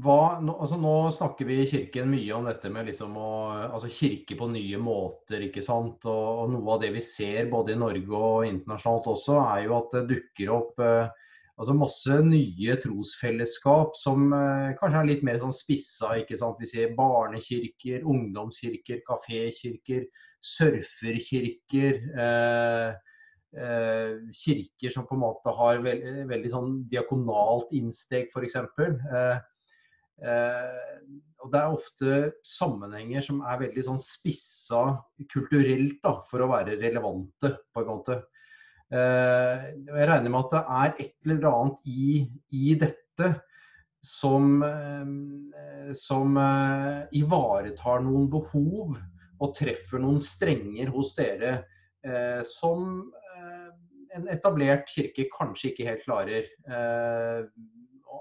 hva, 0.05 0.37
altså 0.43 0.77
nå 0.77 0.95
snakker 1.15 1.49
vi 1.49 1.61
i 1.63 1.69
Kirken 1.71 2.11
mye 2.13 2.33
om 2.37 2.47
dette 2.49 2.69
med 2.73 2.89
liksom 2.91 3.15
å, 3.17 3.31
altså 3.65 3.89
kirke 3.89 4.37
på 4.37 4.49
nye 4.53 4.81
måter. 4.83 5.47
ikke 5.47 5.65
sant? 5.65 6.05
Og, 6.05 6.43
og, 6.43 6.51
noe 6.53 6.75
av 6.75 6.83
det 6.83 6.91
vi 6.97 7.05
ser 7.05 7.49
både 7.53 7.73
i 7.73 7.79
Norge 7.81 8.19
og 8.19 8.49
internasjonalt 8.49 9.09
også, 9.15 9.39
er 9.55 9.63
jo 9.65 9.79
at 9.79 9.97
det 9.97 10.05
dukker 10.11 10.53
opp 10.53 10.85
eh, 10.85 11.09
altså 11.57 11.79
masse 11.79 12.19
nye 12.29 12.77
trosfellesskap 12.83 13.97
som 13.97 14.29
eh, 14.37 14.77
kanskje 14.81 15.01
er 15.01 15.11
litt 15.15 15.25
mer 15.25 15.41
sånn 15.41 15.57
spissa. 15.57 16.13
ikke 16.21 16.37
sant? 16.43 16.61
Vi 16.61 16.69
ser 16.75 16.95
barnekirker, 16.99 18.05
ungdomskirker, 18.05 19.01
kafékirker, 19.09 20.05
surferkirker. 20.45 22.01
Eh, 22.21 23.03
eh, 23.57 24.15
kirker 24.45 24.93
som 24.93 25.09
på 25.09 25.17
en 25.17 25.25
måte 25.25 25.57
har 25.57 25.81
veld, 25.89 26.27
veldig 26.29 26.53
sånn 26.53 26.81
diakonalt 26.93 27.73
innsteg, 27.81 28.29
f.eks. 28.29 28.61
Eh, 28.61 29.37
eh, 30.23 31.03
og 31.45 31.53
det 31.53 31.61
er 31.61 31.75
ofte 31.75 32.15
sammenhenger 32.47 33.23
som 33.23 33.43
er 33.47 33.61
veldig 33.61 33.85
sånn 33.87 34.01
spissa 34.03 34.83
kulturelt 35.31 36.01
da, 36.03 36.17
for 36.31 36.43
å 36.43 36.51
være 36.51 36.79
relevante. 36.81 37.53
på 37.73 37.85
en 37.85 37.93
måte. 37.93 38.23
Eh, 38.87 39.63
jeg 39.83 40.07
regner 40.07 40.31
med 40.31 40.45
at 40.45 40.53
det 40.53 40.63
er 40.79 40.93
et 41.03 41.15
eller 41.27 41.47
annet 41.51 41.89
i, 41.91 42.11
i 42.55 42.75
dette 42.79 43.31
som, 43.99 44.61
eh, 44.63 45.91
som 45.99 46.39
eh, 46.39 47.01
ivaretar 47.19 48.05
noen 48.07 48.29
behov 48.31 48.95
og 49.37 49.55
treffer 49.59 50.03
noen 50.03 50.23
strenger 50.23 50.93
hos 50.95 51.17
dere 51.19 51.59
som 52.47 53.11
en 54.15 54.29
etablert 54.31 54.87
kirke 54.87 55.25
kanskje 55.33 55.73
ikke 55.73 55.87
helt 55.89 56.05
klarer. 56.05 56.45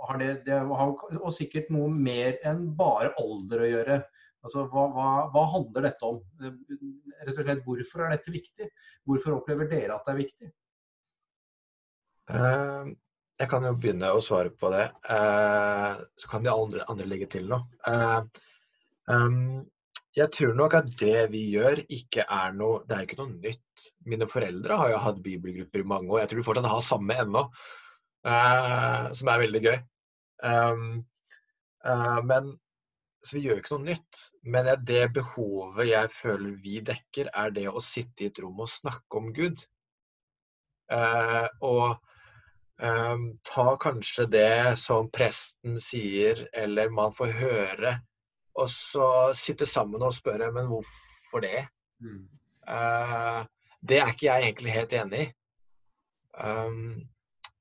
Har 0.08 0.20
det, 0.22 0.32
det 0.48 0.60
har 0.60 0.92
og 1.22 1.32
sikkert 1.34 1.72
noe 1.74 1.90
mer 1.92 2.38
enn 2.48 2.68
bare 2.78 3.14
alder 3.22 3.64
å 3.64 3.72
gjøre. 3.72 3.98
Altså, 4.46 4.68
hva, 4.70 4.84
hva, 4.94 5.08
hva, 5.34 5.44
handler 5.56 5.88
dette 5.88 6.06
om? 6.06 6.20
Rett 6.42 7.32
og 7.34 7.42
slett, 7.42 7.64
Hvorfor 7.66 8.06
er 8.06 8.14
dette 8.14 8.34
viktig? 8.34 8.70
Hvorfor 9.10 9.40
opplever 9.40 9.70
dere 9.72 9.96
at 9.96 10.06
det 10.06 10.14
er 10.14 10.22
viktig? 10.22 10.50
Uh, 12.30 12.94
jeg 13.42 13.50
kan 13.52 13.66
jo 13.66 13.76
begynne 13.78 14.12
å 14.14 14.22
svare 14.24 14.52
på 14.54 14.70
det. 14.74 14.90
Uh, 15.10 16.04
så 16.20 16.30
kan 16.32 16.46
de 16.46 16.54
andre, 16.54 16.86
andre 16.92 17.08
legge 17.10 17.30
til 17.38 17.50
noe. 17.50 17.66
Uh, 17.88 18.22
um, 19.10 19.66
jeg 20.16 20.32
tror 20.32 20.54
nok 20.56 20.78
at 20.78 20.94
det 21.02 21.26
vi 21.34 21.42
gjør, 21.52 21.82
ikke 21.92 22.24
er 22.32 22.54
noe 22.56 22.84
Det 22.88 22.96
er 22.96 23.08
ikke 23.08 23.18
noe 23.20 23.34
nytt. 23.34 23.88
Mine 24.08 24.30
foreldre 24.32 24.78
har 24.80 24.94
jo 24.94 25.02
hatt 25.04 25.26
bibelgrupper 25.26 25.84
i 25.84 25.90
mange 25.90 26.14
år. 26.14 26.22
Jeg 26.24 26.32
tror 26.32 26.42
de 26.42 26.48
fortsatt 26.48 26.70
har 26.72 26.86
samme 26.86 27.18
ennå, 27.26 27.44
som 28.26 29.30
er 29.30 29.42
veldig 29.44 29.60
gøy. 29.62 29.76
Um, 30.42 30.88
men 32.26 32.48
så 33.26 33.38
vi 33.38 33.46
gjør 33.46 33.60
ikke 33.62 33.76
noe 33.76 33.88
nytt. 33.90 34.24
Men 34.54 34.70
det 34.88 35.06
behovet 35.16 35.90
jeg 35.90 36.12
føler 36.14 36.58
vi 36.62 36.82
dekker, 36.86 37.32
er 37.34 37.54
det 37.56 37.68
å 37.70 37.82
sitte 37.84 38.26
i 38.26 38.30
et 38.30 38.42
rom 38.44 38.62
og 38.66 38.72
snakke 38.72 39.22
om 39.22 39.32
Gud. 39.36 39.64
Eh, 40.94 41.48
og 41.66 41.96
eh, 42.86 43.24
ta 43.50 43.66
kanskje 43.82 44.28
det 44.30 44.76
som 44.82 45.10
presten 45.14 45.80
sier, 45.82 46.46
eller 46.54 46.94
man 46.94 47.16
får 47.16 47.34
høre, 47.40 47.96
og 48.56 48.70
så 48.72 49.10
sitte 49.36 49.68
sammen 49.68 50.06
og 50.06 50.14
spørre 50.16 50.52
men 50.56 50.70
hvorfor 50.70 51.44
det? 51.44 51.66
Mm. 52.06 52.22
Eh, 52.70 53.42
det 53.86 54.00
er 54.02 54.14
ikke 54.14 54.30
jeg 54.30 54.46
egentlig 54.52 54.78
helt 54.78 54.96
enig 55.02 55.26
i. 55.26 55.34
Um, 56.36 56.96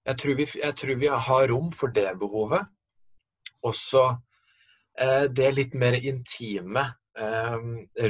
jeg, 0.05 0.19
tror 0.21 0.37
vi, 0.38 0.47
jeg, 0.61 0.77
tror 0.81 1.01
vi, 1.01 1.09
har 1.29 1.49
rom 1.51 1.71
for 1.73 1.95
det 1.95 2.11
behovet. 2.21 2.67
Også 3.64 4.05
eh, 5.01 5.25
det 5.33 5.51
litt 5.57 5.75
mer 5.81 5.97
intime 5.97 6.85
eh, 7.19 7.57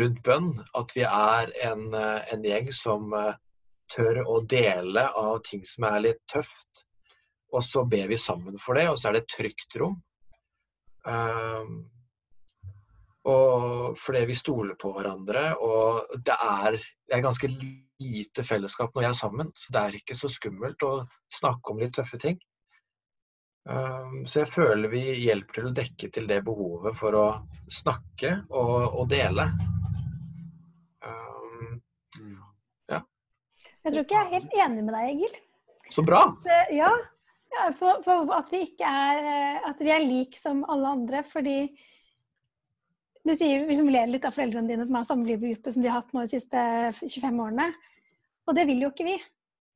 rundt 0.03 0.23
bønn. 0.27 0.51
At 0.75 0.97
vi 0.97 1.07
er 1.07 1.55
en, 1.71 1.87
en 1.95 2.49
gjeng 2.49 2.73
som 2.75 3.15
eh, 3.19 3.35
tør 3.95 4.25
å 4.27 4.41
dele 4.49 5.07
av 5.21 5.39
ting 5.47 5.63
som 5.69 5.87
er 5.91 6.03
litt 6.09 6.23
tøft. 6.31 6.87
Og 7.55 7.63
så 7.63 7.85
ber 7.87 8.09
vi 8.11 8.19
sammen 8.19 8.59
for 8.59 8.79
det, 8.79 8.89
og 8.91 8.99
så 8.99 9.09
er 9.09 9.17
det 9.17 9.25
et 9.25 9.35
trygt 9.37 9.77
rom. 9.79 10.01
Um, 11.05 11.85
og 13.25 13.95
fordi 13.97 14.25
vi 14.29 14.37
stoler 14.37 14.77
på 14.81 14.91
hverandre, 14.93 15.45
og 15.65 16.17
det 16.27 16.35
er, 16.35 16.77
det 16.77 17.17
er 17.17 17.25
ganske 17.25 17.49
lite 17.49 18.45
fellesskap 18.45 18.93
når 18.93 19.07
jeg 19.07 19.13
er 19.15 19.21
sammen, 19.21 19.53
så 19.57 19.73
det 19.73 19.81
er 19.81 19.97
ikke 20.01 20.17
så 20.19 20.29
skummelt 20.33 20.85
å 20.85 20.97
snakke 21.33 21.73
om 21.73 21.81
litt 21.81 21.95
tøffe 21.97 22.21
ting. 22.21 22.37
Um, 23.65 24.27
så 24.29 24.43
jeg 24.43 24.51
føler 24.53 24.93
vi 24.93 25.01
hjelper 25.23 25.57
til 25.57 25.71
å 25.71 25.73
dekke 25.79 26.11
til 26.13 26.27
det 26.29 26.43
behovet 26.45 26.93
for 26.99 27.17
å 27.17 27.25
snakke 27.73 28.35
og, 28.53 28.75
og 29.01 29.09
dele. 29.09 29.47
Um, 31.01 31.81
ja. 32.93 33.01
Jeg 33.87 33.95
tror 33.95 34.05
ikke 34.05 34.19
jeg 34.19 34.27
er 34.27 34.35
helt 34.37 34.61
enig 34.67 34.85
med 34.85 34.93
deg, 34.99 35.09
Egil. 35.15 35.41
Så 35.97 36.05
bra. 36.05 36.27
At, 36.45 36.77
ja, 36.77 36.93
for, 37.79 38.05
for, 38.05 38.29
at 38.37 38.53
vi 38.53 38.65
ikke 38.67 38.89
er 38.89 39.21
eh, 39.21 39.67
At 39.69 39.81
vi 39.85 39.93
er 39.95 40.05
lik 40.05 40.37
som 40.41 40.65
alle 40.69 40.93
andre. 40.99 41.25
Fordi 41.25 41.59
du 43.25 43.33
sier 43.33 43.65
liksom 43.69 43.89
ler 43.93 44.11
litt 44.11 44.25
av 44.29 44.35
foreldrene 44.37 44.69
dine 44.69 44.87
som 44.87 44.99
har 44.99 45.07
samme 45.09 45.29
livgruppe 45.29 45.73
som 45.73 45.85
de 45.85 45.91
har 45.91 46.03
hatt 46.03 46.13
nå 46.13 46.25
de 46.27 46.35
siste 46.35 46.65
25 47.01 47.41
årene. 47.47 47.71
Og 48.45 48.57
det 48.57 48.67
vil 48.69 48.85
jo 48.85 48.91
ikke 48.93 49.07
vi. 49.09 49.15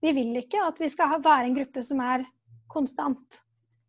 Vi 0.05 0.13
vil 0.15 0.37
ikke 0.39 0.63
at 0.67 0.81
vi 0.83 0.91
skal 0.93 1.17
være 1.25 1.49
en 1.49 1.57
gruppe 1.57 1.83
som 1.87 2.03
er 2.05 2.27
konstant. 2.71 3.41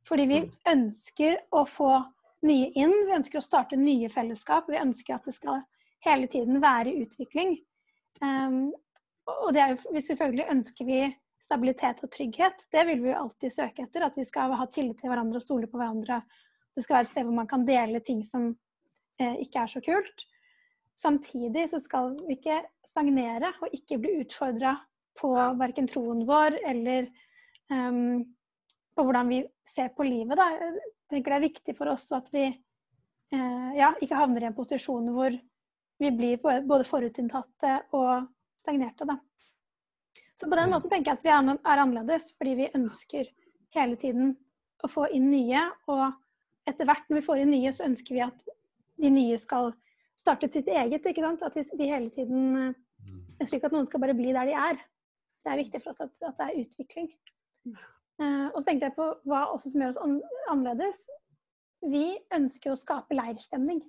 Fordi 0.08 0.26
vi 0.30 0.40
mm. 0.46 0.54
ønsker 0.72 1.36
å 1.54 1.66
få 1.70 1.92
nye 2.48 2.70
inn. 2.80 2.96
Vi 3.10 3.18
ønsker 3.18 3.42
å 3.42 3.46
starte 3.46 3.78
nye 3.80 4.10
fellesskap. 4.14 4.70
Vi 4.72 4.80
ønsker 4.80 5.18
at 5.18 5.28
det 5.28 5.36
skal 5.36 5.62
hele 6.08 6.30
tiden 6.32 6.62
være 6.64 6.96
utvikling. 7.04 7.58
Um, 8.24 8.70
og 9.30 9.52
det 9.54 9.64
er 9.64 9.76
jo, 9.76 10.00
selvfølgelig 10.08 10.48
ønsker 10.56 10.88
vi 10.88 11.02
stabilitet 11.44 12.02
og 12.04 12.12
trygghet, 12.14 12.66
det 12.74 12.82
vil 12.90 13.00
vi 13.04 13.12
jo 13.12 13.20
alltid 13.24 13.54
søke 13.54 13.86
etter. 13.86 14.08
At 14.08 14.18
vi 14.18 14.26
skal 14.28 14.56
ha 14.56 14.68
tillit 14.72 15.00
til 15.02 15.12
hverandre 15.12 15.40
og 15.40 15.46
stole 15.46 15.70
på 15.70 15.80
hverandre. 15.80 16.22
Det 16.76 16.86
skal 16.86 17.00
være 17.00 17.08
et 17.08 17.14
sted 17.14 17.28
hvor 17.28 17.38
man 17.38 17.50
kan 17.50 17.66
dele 17.68 18.02
ting 18.06 18.24
som 18.28 18.52
ikke 19.20 19.64
er 19.64 19.72
så 19.72 19.82
kult. 19.84 20.26
Samtidig 21.00 21.70
så 21.72 21.80
skal 21.80 22.14
vi 22.28 22.36
ikke 22.36 22.62
stagnere 22.88 23.54
og 23.62 23.76
ikke 23.76 24.00
bli 24.02 24.18
utfordra 24.24 24.74
på 25.20 25.32
verken 25.60 25.88
troen 25.88 26.26
vår 26.28 26.58
eller 26.68 27.08
um, 27.72 28.24
på 28.96 29.06
hvordan 29.06 29.32
vi 29.32 29.44
ser 29.68 29.94
på 29.96 30.08
livet. 30.08 30.36
Da. 30.40 30.50
Jeg 30.56 30.82
tenker 31.12 31.34
det 31.34 31.38
er 31.38 31.48
viktig 31.48 31.78
for 31.78 31.92
oss 31.94 32.10
at 32.16 32.28
vi 32.34 32.48
uh, 32.50 33.72
ja, 33.78 33.94
ikke 34.02 34.20
havner 34.20 34.44
i 34.44 34.50
en 34.50 34.58
posisjon 34.58 35.12
hvor 35.16 35.36
vi 36.00 36.12
blir 36.16 36.40
både 36.40 36.88
forutinntatte 36.88 37.76
og 37.96 38.30
stagnerte. 38.60 39.08
Da. 39.08 39.18
Så 40.40 40.48
på 40.48 40.56
den 40.56 40.72
måten 40.72 40.92
tenker 40.92 41.12
jeg 41.12 41.20
at 41.20 41.26
vi 41.28 41.34
er 41.34 41.84
annerledes, 41.84 42.32
fordi 42.40 42.56
vi 42.56 42.72
ønsker 42.76 43.28
hele 43.76 44.00
tiden 44.00 44.38
å 44.84 44.88
få 44.92 45.10
inn 45.16 45.28
nye. 45.32 45.66
Og 45.92 46.06
etter 46.70 46.88
hvert 46.88 47.10
når 47.10 47.20
vi 47.20 47.26
får 47.28 47.44
inn 47.44 47.52
nye, 47.52 47.74
så 47.76 47.88
ønsker 47.90 48.16
vi 48.16 48.24
at 48.24 48.48
de 49.00 49.12
nye 49.14 49.38
skal 49.40 49.72
starte 50.20 50.50
sitt 50.52 50.68
eget. 50.68 51.06
ikke 51.06 51.24
sant? 51.24 51.44
At 51.46 51.56
vi 51.56 51.88
hele 51.90 52.10
tiden 52.16 52.74
ønsker 53.40 53.58
ikke 53.58 53.70
at 53.72 53.76
noen 53.76 53.88
skal 53.88 54.04
bare 54.04 54.18
bli 54.18 54.34
der 54.36 54.50
de 54.50 54.58
er. 54.58 54.82
Det 55.44 55.54
er 55.54 55.62
viktig 55.62 55.82
for 55.84 55.94
oss 55.94 56.04
at, 56.04 56.12
at 56.28 56.36
det 56.40 56.48
er 56.50 56.60
utvikling. 56.64 57.10
Uh, 58.20 58.52
og 58.52 58.60
så 58.60 58.68
tenkte 58.68 58.90
jeg 58.90 58.98
på 58.98 59.08
hva 59.32 59.46
også 59.54 59.72
som 59.72 59.84
gjør 59.84 59.94
oss 59.94 60.02
an 60.04 60.18
annerledes. 60.52 61.06
Vi 61.88 62.06
ønsker 62.36 62.74
å 62.74 62.80
skape 62.80 63.16
leirstemning. 63.16 63.80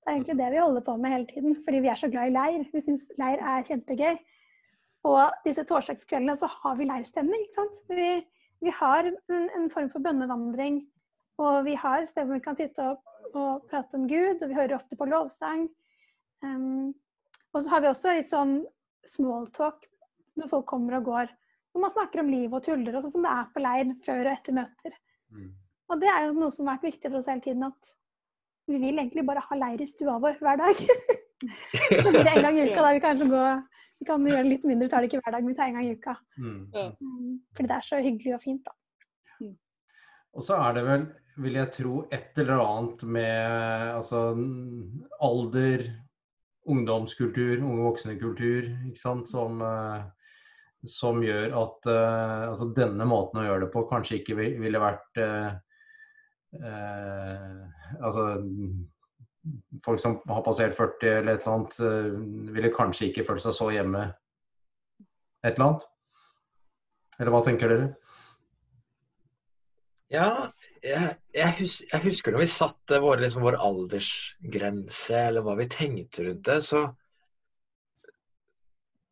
Det 0.00 0.08
er 0.08 0.16
egentlig 0.16 0.38
det 0.38 0.52
vi 0.54 0.62
holder 0.62 0.84
på 0.86 0.94
med 0.96 1.12
hele 1.12 1.28
tiden, 1.28 1.56
fordi 1.66 1.82
vi 1.84 1.90
er 1.92 1.98
så 2.00 2.08
glad 2.08 2.30
i 2.30 2.36
leir. 2.36 2.62
Vi 2.72 2.80
syns 2.80 3.04
leir 3.20 3.42
er 3.44 3.66
kjempegøy. 3.68 4.16
Og 5.10 5.42
disse 5.44 5.64
torsdagskveldene 5.68 6.36
så 6.40 6.48
har 6.50 6.78
vi 6.78 6.88
leirstemning. 6.88 7.44
ikke 7.44 7.58
sant? 7.58 7.82
Vi, 7.88 8.08
vi 8.64 8.72
har 8.80 9.10
en, 9.10 9.18
en, 9.58 9.68
form 9.72 9.90
for 9.92 10.04
bønnevandring. 10.04 10.80
Og 11.40 11.64
vi 11.66 11.76
har 11.78 12.06
steder 12.08 12.28
hvor 12.28 12.40
vi 12.40 12.44
kan 12.44 12.58
sitte 12.58 12.86
og, 12.92 13.12
og, 13.32 13.62
prate 13.70 13.96
om 13.96 14.08
Gud, 14.10 14.42
og 14.42 14.48
vi 14.50 14.58
hører 14.58 14.76
ofte 14.76 14.98
på 14.98 15.08
lovsang. 15.08 15.68
Um, 16.44 16.92
og 17.52 17.62
så 17.62 17.74
har 17.74 17.84
vi 17.84 17.90
også 17.90 18.16
litt 18.16 18.32
sånn 18.32 18.60
smalltalk 19.08 19.86
når 20.38 20.50
folk 20.52 20.68
kommer 20.68 20.98
og 21.00 21.08
går. 21.08 21.32
Hvor 21.70 21.84
man 21.84 21.94
snakker 21.94 22.22
om 22.22 22.30
liv 22.32 22.52
og 22.52 22.64
tuller, 22.66 22.96
og 22.96 23.06
sånn 23.06 23.16
som 23.16 23.26
det 23.26 23.32
er 23.32 23.48
på 23.54 23.62
leir 23.62 23.94
før 24.04 24.24
og 24.24 24.32
etter 24.34 24.56
møter. 24.56 24.96
Mm. 25.30 25.50
Og 25.90 26.02
det 26.02 26.10
er 26.10 26.26
jo 26.26 26.36
noe 26.38 26.54
som 26.54 26.68
har 26.68 26.78
vært 26.78 26.92
viktig 26.92 27.10
for 27.10 27.20
oss 27.20 27.30
hele 27.30 27.44
tiden, 27.44 27.66
at 27.66 27.94
vi 28.70 28.78
vil 28.78 28.98
egentlig 29.00 29.24
bare 29.26 29.42
ha 29.42 29.58
leir 29.58 29.82
i 29.82 29.88
stua 29.90 30.18
vår 30.22 30.38
hver 30.42 30.60
dag. 30.60 30.82
så 32.04 32.10
blir 32.10 32.22
det 32.22 32.34
en 32.34 32.44
gang 32.46 32.58
i 32.58 32.66
uka, 32.68 32.82
da. 32.82 32.92
Vi 32.94 33.02
kan, 33.02 33.16
liksom 33.16 33.32
gå, 33.32 33.46
vi 34.02 34.08
kan 34.10 34.28
gjøre 34.32 34.46
litt 34.46 34.66
mindre, 34.68 34.90
tar 34.90 35.02
det 35.02 35.10
ikke 35.10 35.22
hver 35.24 35.36
dag, 35.36 35.46
men 35.46 35.54
vi 35.54 35.58
tar 35.58 35.70
en 35.70 35.78
gang 35.78 35.88
i 35.88 35.96
uka. 35.96 36.16
Mm. 36.36 36.60
mm. 36.74 37.32
Fordi 37.56 37.72
det 37.72 37.78
er 37.78 37.88
så 37.88 38.02
hyggelig 38.04 38.36
og 38.36 38.44
fint, 38.44 38.68
da. 38.68 38.76
Mm. 39.40 39.56
Og 40.38 40.46
så 40.46 40.60
er 40.68 40.78
det 40.78 40.84
vel, 40.86 41.08
vil 41.40 41.56
jeg 41.58 41.72
tro, 41.74 41.94
et 42.12 42.38
eller 42.40 42.62
annet 42.62 43.02
med 43.16 43.94
altså, 43.96 44.22
alder, 45.24 45.86
ungdomskultur, 46.70 47.62
unge 47.64 47.82
voksne-kultur, 47.86 48.68
som, 49.00 49.24
uh, 49.64 50.04
som 50.86 51.22
gjør 51.24 51.56
at 51.62 51.90
uh, 51.90 52.48
altså, 52.52 52.70
denne 52.76 53.08
måten 53.08 53.40
å 53.40 53.46
gjøre 53.48 53.64
det 53.66 53.72
på 53.74 53.86
kanskje 53.90 54.20
ikke 54.20 54.38
ville 54.38 54.82
vært 54.82 55.22
uh, 55.24 55.50
altså 58.00 58.24
folk 59.84 60.00
som 60.00 60.18
har 60.28 60.42
passert 60.44 60.76
40 60.76 61.08
eller 61.08 61.34
et 61.38 61.46
eller 61.46 61.56
annet, 61.56 61.78
eh, 61.80 62.52
ville 62.56 62.74
kanskje 62.74 63.08
ikke 63.08 63.24
følt 63.24 63.44
seg 63.44 63.56
så 63.56 63.70
hjemme 63.72 64.04
et 65.44 65.54
eller 65.54 65.66
annet? 65.66 65.88
Eller 67.20 67.34
hva 67.34 67.42
tenker 67.44 67.72
dere? 67.72 67.88
Ja, 70.10 70.50
jeg, 70.82 71.14
jeg, 71.34 71.52
husker, 71.60 71.90
jeg 71.92 72.04
husker 72.06 72.34
når 72.34 72.44
vi 72.44 72.50
satte 72.50 73.00
vår, 73.02 73.22
liksom, 73.24 73.44
vår 73.46 73.58
aldersgrense, 73.60 75.20
eller 75.28 75.46
hva 75.46 75.56
vi 75.60 75.68
tenkte 75.70 76.26
rundt 76.26 76.46
det, 76.48 76.60
så 76.66 76.88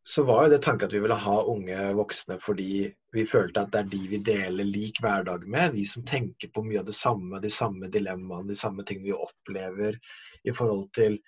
så 0.09 0.23
var 0.23 0.43
jo 0.43 0.49
det 0.49 0.61
tanken 0.65 0.87
at 0.87 0.93
vi 0.95 0.99
ville 1.03 1.15
ha 1.21 1.35
unge 1.51 1.81
voksne 1.93 2.39
fordi 2.41 2.87
vi 3.13 3.25
følte 3.29 3.61
at 3.61 3.73
det 3.73 3.81
er 3.83 3.89
de 3.91 3.99
vi 4.09 4.19
deler 4.25 4.65
lik 4.65 5.01
hverdag 5.03 5.43
med. 5.45 5.75
De 5.77 5.83
som 5.85 6.05
tenker 6.07 6.49
på 6.49 6.63
mye 6.65 6.79
av 6.81 6.87
det 6.87 6.95
samme, 6.97 7.37
de 7.43 7.51
samme 7.53 7.91
dilemmaene, 7.93 8.49
de 8.49 8.57
samme 8.57 8.85
tingene 8.89 9.11
vi 9.11 9.13
opplever 9.27 9.99
i 10.49 10.55
forhold 10.55 10.87
til 10.97 11.19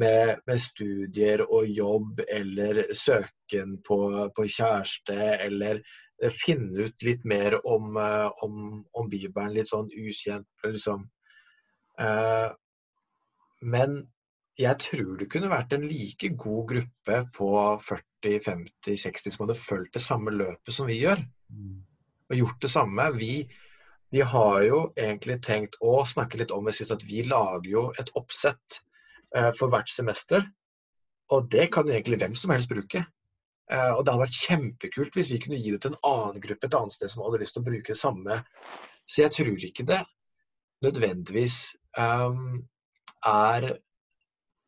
med, 0.00 0.40
med 0.48 0.62
studier 0.62 1.42
og 1.44 1.68
jobb 1.68 2.22
eller 2.28 2.86
søken 2.96 3.76
på, 3.84 4.00
på 4.32 4.46
kjæreste 4.48 5.18
eller 5.36 5.82
finne 6.28 6.86
ut 6.86 7.04
litt 7.06 7.24
mer 7.24 7.56
om, 7.64 7.96
om, 8.44 8.56
om 8.92 9.08
Bibelen, 9.08 9.54
litt 9.56 9.70
sånn 9.70 9.88
ukjent, 9.88 10.48
liksom. 10.66 11.06
Uh, 12.00 12.52
men 13.60 14.02
jeg 14.60 14.76
tror 14.82 15.16
det 15.20 15.28
kunne 15.32 15.52
vært 15.52 15.72
en 15.76 15.86
like 15.88 16.32
god 16.40 16.66
gruppe 16.74 17.18
på 17.36 17.50
40-50-60 17.86 19.32
som 19.32 19.46
hadde 19.46 19.56
fulgt 19.56 19.96
det 19.96 20.04
samme 20.04 20.34
løpet 20.34 20.76
som 20.76 20.88
vi 20.90 20.98
gjør. 21.00 21.22
Og 22.30 22.36
gjort 22.36 22.60
det 22.62 22.70
samme. 22.72 23.06
Vi, 23.16 23.32
vi 24.12 24.24
har 24.32 24.58
jo 24.66 24.82
egentlig 25.00 25.38
tenkt 25.46 25.78
å 25.80 26.02
snakke 26.08 26.40
litt 26.42 26.52
om 26.52 26.68
det 26.68 26.76
sist 26.76 26.92
at 26.92 27.04
vi 27.08 27.24
lager 27.28 27.70
jo 27.70 27.86
et 28.00 28.12
oppsett 28.20 28.80
for 29.56 29.72
hvert 29.72 29.88
semester. 29.92 30.44
Og 31.32 31.48
det 31.52 31.70
kan 31.72 31.88
jo 31.88 31.94
egentlig 31.94 32.20
hvem 32.20 32.36
som 32.36 32.52
helst 32.52 32.70
bruke. 32.70 33.04
Uh, 33.70 33.92
og 33.94 34.00
det 34.02 34.10
hadde 34.10 34.24
vært 34.24 34.38
kjempekult 34.48 35.14
hvis 35.14 35.28
vi 35.30 35.38
kunne 35.42 35.58
gi 35.62 35.70
det 35.70 35.82
til 35.84 35.92
en 35.94 36.00
annen 36.08 36.42
gruppe 36.42 36.66
et 36.66 36.74
annet 36.74 36.94
sted 36.94 37.12
som 37.12 37.22
hadde 37.22 37.38
lyst 37.42 37.54
til 37.54 37.62
å 37.62 37.68
bruke 37.68 37.92
det 37.92 38.00
samme. 38.00 38.40
Så 39.06 39.22
jeg 39.22 39.34
tror 39.36 39.66
ikke 39.68 39.86
det 39.86 40.00
nødvendigvis 40.84 41.56
um, 41.98 42.64
er 43.26 43.66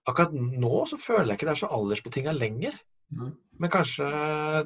akkurat 0.09 0.35
nå 0.35 0.83
så 0.87 0.99
føler 1.01 1.33
jeg 1.33 1.41
ikke 1.41 1.49
det 1.49 1.55
er 1.55 1.63
så 1.63 1.71
aldersbetinga 1.75 2.35
lenger. 2.37 2.77
Mm. 3.17 3.33
Men 3.61 3.73
kanskje 3.73 4.07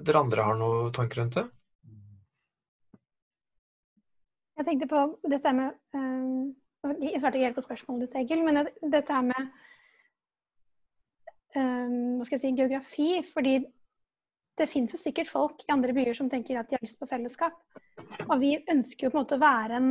dere 0.07 0.23
andre 0.23 0.47
har 0.47 0.59
noen 0.59 0.93
tanker 0.97 1.23
rundt 1.23 1.39
det? 1.39 1.47
Jeg 4.57 4.69
tenkte 4.69 4.89
på 4.89 5.01
dette 5.29 5.53
med 5.53 5.75
um, 5.93 6.55
Jeg 7.03 7.21
svarte 7.21 7.37
ikke 7.37 7.49
helt 7.51 7.59
på 7.59 7.65
spørsmålet 7.65 8.07
ditt, 8.07 8.21
Egil, 8.23 8.45
men 8.47 8.69
dette 8.93 9.13
her 9.13 9.25
med 9.27 9.49
um, 11.57 12.17
hva 12.17 12.29
skal 12.29 12.39
jeg 12.39 12.45
si, 12.45 12.55
geografi. 12.61 13.11
Fordi 13.35 13.59
det 14.57 14.69
fins 14.71 14.93
jo 14.95 15.01
sikkert 15.01 15.31
folk 15.31 15.65
i 15.67 15.73
andre 15.75 15.93
byer 15.97 16.17
som 16.17 16.31
tenker 16.33 16.59
at 16.59 16.71
de 16.71 16.79
har 16.79 16.85
lyst 16.85 17.01
på 17.01 17.09
fellesskap. 17.11 17.57
Og 18.29 18.39
vi 18.41 18.55
ønsker 18.73 19.07
jo 19.07 19.13
på 19.13 19.19
en 19.19 19.25
måte 19.25 19.39
å 19.39 19.43
være 19.43 19.81
en 19.81 19.91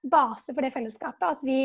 base 0.00 0.52
for 0.52 0.64
det 0.64 0.72
fellesskapet. 0.74 1.38
At 1.38 1.46
vi 1.46 1.60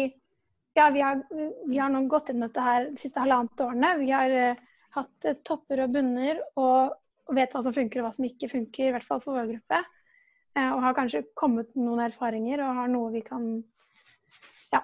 ja, 0.75 0.89
vi 0.91 1.01
har, 1.01 1.21
vi 1.67 1.77
har, 1.79 1.91
nå 1.91 2.01
gått 2.11 2.33
inn 2.33 2.43
dette 2.43 2.63
her 2.63 2.89
de 2.89 2.99
siste 2.99 3.21
halvannet 3.23 3.61
årene. 3.63 3.93
Vi 4.01 4.09
har 4.11 4.33
uh, 4.35 4.63
hatt 4.97 5.27
uh, 5.27 5.37
topper 5.47 5.85
og 5.85 5.93
bunner 5.95 6.41
og, 6.59 6.97
og, 7.29 7.35
vet 7.37 7.55
hva 7.55 7.61
som 7.63 7.75
funker 7.75 8.01
og 8.01 8.09
hva 8.09 8.15
som 8.17 8.27
ikke 8.27 8.51
funker, 8.51 8.89
i 8.89 8.95
hvert 8.95 9.07
fall 9.07 9.21
for 9.23 9.39
vår 9.39 9.53
gruppe. 9.53 9.79
Uh, 10.51 10.73
og 10.73 10.81
har 10.83 10.97
kanskje 10.97 11.23
kommet 11.39 11.71
noen 11.79 12.03
erfaringer 12.09 12.63
og 12.65 12.81
har 12.81 12.91
noe 12.91 13.13
vi 13.15 13.23
kan 13.23 13.47
ja, 14.73 14.83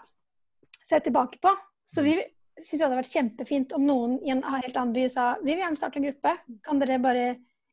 se 0.80 1.02
tilbake 1.04 1.44
på. 1.44 1.52
Så 1.84 2.06
vi 2.08 2.16
syns 2.62 2.80
det 2.80 2.86
hadde 2.86 3.00
vært 3.00 3.14
kjempefint 3.14 3.74
om 3.78 3.86
noen 3.86 4.18
i 4.26 4.32
en 4.34 4.44
helt 4.46 4.78
annen 4.78 4.94
by 4.96 5.06
sa 5.12 5.32
vi 5.42 5.54
vil 5.54 5.64
gjerne 5.64 5.80
starte 5.80 6.00
en 6.00 6.08
gruppe. 6.08 6.34
Kan 6.66 6.82
dere 6.82 7.00
bare 7.04 7.28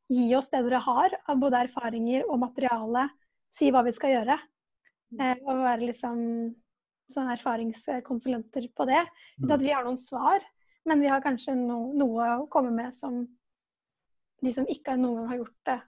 gi 0.08 0.28
oss 0.36 0.48
det 0.52 0.62
dere 0.64 0.80
har 0.84 1.16
av 1.28 1.40
både 1.40 1.64
erfaringer 1.66 2.28
og 2.28 2.40
materiale? 2.42 3.08
Si 3.54 3.70
hva 3.72 3.82
vi 3.86 3.94
skal 3.96 4.16
gjøre. 4.16 4.38
og 5.18 5.62
være 5.64 5.88
liksom 5.88 6.18
sånne 7.12 7.34
erfaringskonsulenter 7.38 8.68
på 8.76 8.86
det. 8.88 9.00
Uten 9.40 9.52
at 9.54 9.60
mm. 9.62 9.64
vi 9.64 9.72
har 9.72 9.86
noen 9.86 10.00
svar, 10.00 10.44
men 10.88 11.00
vi 11.00 11.08
har 11.08 11.24
kanskje 11.24 11.54
no, 11.56 11.78
noe 11.96 12.26
å 12.42 12.48
komme 12.52 12.72
med 12.74 12.92
som 12.96 13.22
de 14.44 14.52
som 14.54 14.68
ikke 14.70 14.96
noen 14.98 15.22
gang 15.22 15.30
har 15.32 15.40
gjort 15.40 15.56
det, 15.66 15.78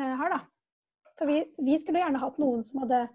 eh, 0.00 0.14
har. 0.20 0.34
da. 0.34 0.40
For 1.18 1.30
vi, 1.30 1.38
vi, 1.62 1.78
skulle 1.80 2.02
gjerne 2.02 2.20
hatt 2.20 2.40
noen 2.42 2.64
som 2.66 2.82
hadde 2.82 3.06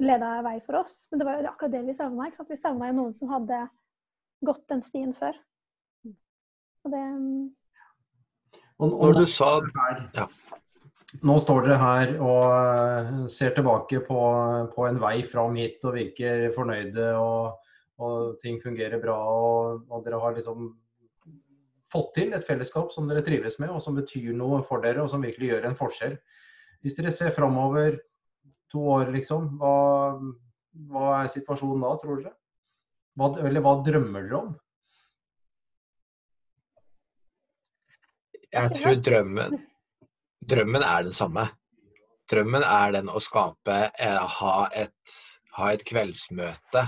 leda 0.00 0.38
vei 0.46 0.56
for 0.64 0.78
oss, 0.80 1.02
men 1.10 1.20
det 1.20 1.26
var 1.28 1.40
jo 1.40 1.50
akkurat 1.50 1.74
det 1.74 1.82
vi 1.88 1.96
savna. 1.98 2.30
Vi 2.48 2.56
savna 2.60 2.88
jo 2.88 2.96
noen 2.96 3.16
som 3.16 3.32
hadde 3.34 3.60
gått 4.44 4.66
den 4.72 4.82
stien 4.84 5.14
før. 5.16 5.36
Og 6.84 6.94
det 6.94 7.04
og, 8.80 8.86
og 8.88 9.10
Når 9.10 9.18
du 9.18 9.26
sa 9.28 9.50
ja. 10.16 10.26
Nå 11.26 11.34
står 11.42 11.64
dere 11.66 11.78
her 11.80 12.12
og 12.22 12.44
eh, 12.54 13.08
ser 13.34 13.50
tilbake 13.56 13.98
på, 14.06 14.20
på 14.70 14.84
en 14.86 15.00
vei 15.02 15.16
fram 15.26 15.56
hit 15.58 15.82
og 15.84 15.96
virker 15.96 16.46
fornøyde. 16.54 17.08
Og, 17.18 17.72
og 18.00 18.36
ting 18.44 18.60
fungerer 18.62 19.02
bra. 19.02 19.16
Og, 19.18 19.82
og, 19.90 20.04
dere 20.06 20.20
har 20.22 20.36
liksom 20.36 20.70
fått 21.90 22.14
til 22.14 22.36
et 22.36 22.46
fellesskap 22.46 22.94
som 22.94 23.10
dere 23.10 23.24
trives 23.26 23.58
med, 23.58 23.72
og 23.74 23.82
som 23.82 23.98
betyr 23.98 24.30
noe 24.38 24.62
for 24.66 24.84
dere, 24.84 25.02
og 25.02 25.10
som 25.10 25.26
virkelig 25.26 25.50
gjør 25.50 25.66
en 25.68 25.78
forskjell. 25.78 26.14
Hvis 26.80 26.96
dere 26.96 27.12
ser 27.12 27.34
framover 27.34 27.98
to 28.70 28.84
år, 28.94 29.10
liksom, 29.10 29.56
hva, 29.58 29.74
hva, 30.92 31.08
er 31.18 31.32
situasjonen 31.34 31.82
da, 31.84 31.96
tror 31.98 32.22
dere? 32.22 32.36
Hva, 33.18 33.32
eller 33.42 33.64
hva 33.64 33.78
drømmer 33.86 34.28
dere 34.28 34.42
om? 34.44 34.52
Jeg 38.50 38.76
tror 38.76 38.96
drømmen 39.06 39.60
drømmen 40.50 40.82
er 40.82 41.02
den 41.02 41.14
samme. 41.14 41.48
Drømmen 42.30 42.64
er 42.64 42.94
den 42.94 43.10
å 43.10 43.20
skape, 43.22 43.78
eh, 43.98 44.20
ha, 44.38 44.54
et, 44.74 45.16
ha, 45.56 45.72
et, 45.72 45.84
kveldsmøte 45.86 46.84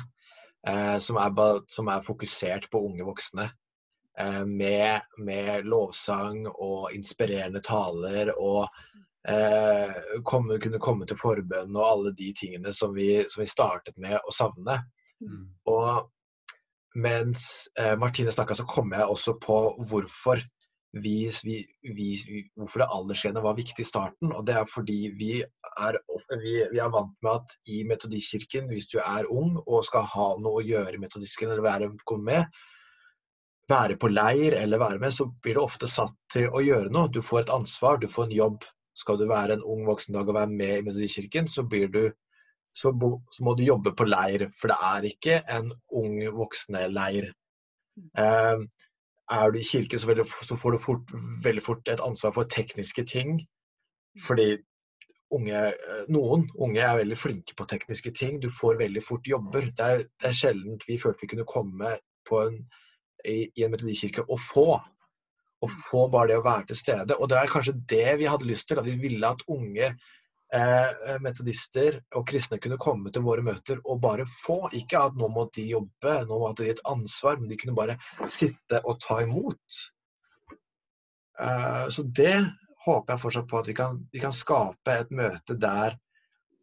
eh, 0.69 0.99
som, 1.03 1.19
er, 1.19 1.61
som, 1.73 1.91
er, 1.91 2.07
fokusert 2.07 2.71
på 2.71 2.85
unge 2.87 3.07
voksne. 3.07 3.49
Eh, 4.19 4.43
med, 4.47 5.09
med, 5.19 5.67
lovsang 5.67 6.47
og 6.53 6.93
inspirerende 6.95 7.63
taler 7.65 8.31
og 8.37 8.69
eh, 9.29 10.21
komme, 10.23 10.61
kunne 10.63 10.83
komme 10.83 11.09
til 11.09 11.19
forbønn 11.19 11.75
og 11.75 11.89
alle 11.89 12.15
de 12.19 12.31
tingene 12.39 12.75
som 12.77 12.95
vi, 12.95 13.25
som 13.29 13.43
vi 13.43 13.51
startet 13.51 13.99
med 13.99 14.19
å 14.21 14.35
savne. 14.35 14.79
Mm. 15.23 15.47
Og 15.71 16.11
mens 17.03 17.69
eh, 17.81 17.95
Martine 17.99 18.33
snakka, 18.35 18.57
så 18.59 18.67
kom 18.69 18.93
jeg 18.93 19.09
også 19.09 19.39
på 19.41 19.61
hvorfor 19.89 20.43
vi, 20.93 21.31
vi, 21.45 21.57
vi, 21.97 22.09
hvorfor 22.57 22.83
det 22.83 22.89
aldersgreiene 22.93 23.43
var 23.45 23.57
viktig 23.57 23.81
i 23.85 23.89
starten. 23.89 24.33
og 24.33 24.45
Det 24.47 24.57
er 24.59 24.69
fordi 24.69 24.99
vi 25.17 25.31
er, 25.41 25.99
vi, 26.43 26.59
er, 26.61 26.91
vant 26.93 27.15
med 27.25 27.33
at 27.33 27.57
i 27.73 27.81
Metodistkirken, 27.89 28.69
hvis 28.69 28.91
du 28.93 28.99
er 29.01 29.29
ung 29.33 29.57
og 29.63 29.87
skal 29.89 30.05
ha 30.13 30.29
noe 30.43 30.61
å 30.61 30.67
gjøre 30.67 30.99
i 30.99 31.01
Metodistkirken 31.01 31.55
eller 31.55 31.65
være, 31.65 31.91
komme 32.09 32.29
med, 32.29 32.61
være 33.73 33.97
på 33.97 34.11
leir 34.13 34.59
eller 34.59 34.83
være 34.83 35.01
med, 35.01 35.15
så 35.17 35.31
blir 35.43 35.57
du 35.57 35.65
ofte 35.65 35.89
satt 35.89 36.15
til 36.33 36.51
å 36.53 36.61
gjøre 36.61 36.93
noe. 36.93 37.09
Du 37.09 37.23
får 37.25 37.47
et 37.47 37.55
ansvar, 37.57 37.97
du 38.03 38.11
får 38.11 38.29
en 38.29 38.37
jobb. 38.37 38.69
Skal 38.99 39.17
du 39.17 39.25
være 39.31 39.57
en 39.57 39.65
ung 39.65 39.87
voksen 39.89 40.13
dag 40.13 40.29
og 40.29 40.37
være 40.37 40.53
med 40.53 40.75
i 40.77 40.85
Metodistkirken, 40.85 41.49
så, 41.49 41.65
blir 41.65 41.89
du, 41.89 42.03
så, 42.75 42.93
så 43.31 43.45
må 43.45 43.55
du 43.55 43.65
jobbe 43.67 43.93
på 43.97 44.07
leir. 44.09 44.47
For 44.57 44.73
det 44.73 44.79
er 44.89 45.09
ikke 45.11 45.39
en 45.57 45.71
ung 45.99 46.19
voksne-leir. 46.39 47.31
Eh, 48.19 48.67
er 49.33 49.53
du 49.53 49.59
i 49.59 49.65
kirken, 49.65 49.99
så, 49.99 50.09
veldig, 50.11 50.27
så 50.49 50.59
får 50.59 50.75
du 50.75 50.83
fort, 50.83 51.17
veldig 51.45 51.65
fort 51.65 51.89
et 51.89 52.05
ansvar 52.05 52.35
for 52.37 52.49
tekniske 52.51 53.05
ting. 53.09 53.41
Fordi 54.27 54.57
unge, 55.33 55.65
eh, 55.73 56.05
noen 56.13 56.47
unge 56.61 56.81
er 56.85 57.01
veldig 57.01 57.19
flinke 57.19 57.57
på 57.57 57.69
tekniske 57.69 58.13
ting. 58.19 58.41
Du 58.41 58.51
får 58.53 58.81
veldig 58.81 59.05
fort 59.05 59.29
jobber. 59.29 59.69
Det 59.77 59.91
er, 59.91 60.07
det 60.21 60.31
er 60.31 60.41
sjelden 60.41 60.81
vi 60.87 60.99
følte 61.01 61.27
vi 61.27 61.35
kunne 61.35 61.49
komme 61.49 61.99
en, 62.33 62.59
i, 63.25 63.39
i, 63.55 63.65
en 63.65 63.73
metodikirke 63.73 64.27
og 64.29 64.41
få. 64.41 64.67
Og 65.63 65.71
få 65.71 66.09
bare 66.11 66.33
det 66.33 66.41
å 66.41 66.45
være 66.45 66.73
til 66.73 66.81
stede. 66.81 67.17
Og 67.21 67.29
det 67.31 67.39
er 67.39 67.51
kanskje 67.51 67.79
det 67.89 68.17
vi 68.19 68.27
hadde 68.27 68.49
lyst 68.49 68.69
til. 68.69 68.81
At 68.81 68.89
vi 68.89 68.99
ville 68.99 69.29
at 69.29 69.45
unge 69.47 69.93
eh, 70.55 71.17
metodister 71.25 71.99
og 72.19 72.27
kristne 72.29 72.61
kunne 72.63 72.81
komme 72.81 73.13
til 73.13 73.25
våre 73.27 73.45
møter 73.47 73.81
og 73.85 74.01
bare 74.03 74.27
få. 74.29 74.59
Ikke 74.79 75.01
at 75.09 75.19
nå 75.19 75.29
må 75.33 75.49
de 75.57 75.67
jobbe, 75.73 76.15
nå 76.29 76.39
må 76.43 76.53
de 76.59 76.71
et 76.73 76.85
ansvar, 76.89 77.41
men 77.41 77.51
de 77.51 77.59
kunne 77.61 77.79
bare 77.79 77.99
sitte 78.29 78.83
og 78.85 79.01
ta 79.03 79.23
imot. 79.25 79.83
Eh, 81.41 81.85
så 81.89 82.07
det 82.07 82.37
håper 82.87 83.15
jeg 83.15 83.25
fortsatt 83.27 83.51
på 83.51 83.61
at 83.63 83.69
vi 83.71 83.77
kan, 83.79 84.01
vi 84.13 84.23
kan 84.23 84.35
skape 84.35 84.99
et 85.05 85.13
møte 85.15 85.59
der 85.59 85.99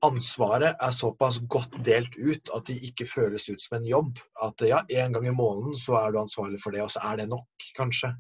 ansvaret 0.06 0.78
er 0.80 0.94
såpass 0.96 1.40
godt 1.52 1.74
delt 1.86 2.16
ut 2.16 2.52
at 2.56 2.70
de 2.70 2.78
ikke 2.88 3.08
føles 3.10 3.50
ut 3.50 3.62
som 3.62 3.80
en 3.80 3.88
jobb. 3.88 4.20
At 4.44 4.62
ja, 4.68 4.82
en 4.88 5.16
gang 5.16 5.28
i 5.28 5.36
måneden 5.36 5.76
så 5.78 5.98
er 6.00 6.14
du 6.14 6.22
ansvarlig 6.22 6.62
for 6.64 6.76
det, 6.76 6.84
og 6.86 6.92
så 6.94 7.04
er 7.12 7.22
det 7.22 7.30
nok, 7.32 7.70
kanskje. 7.78 8.14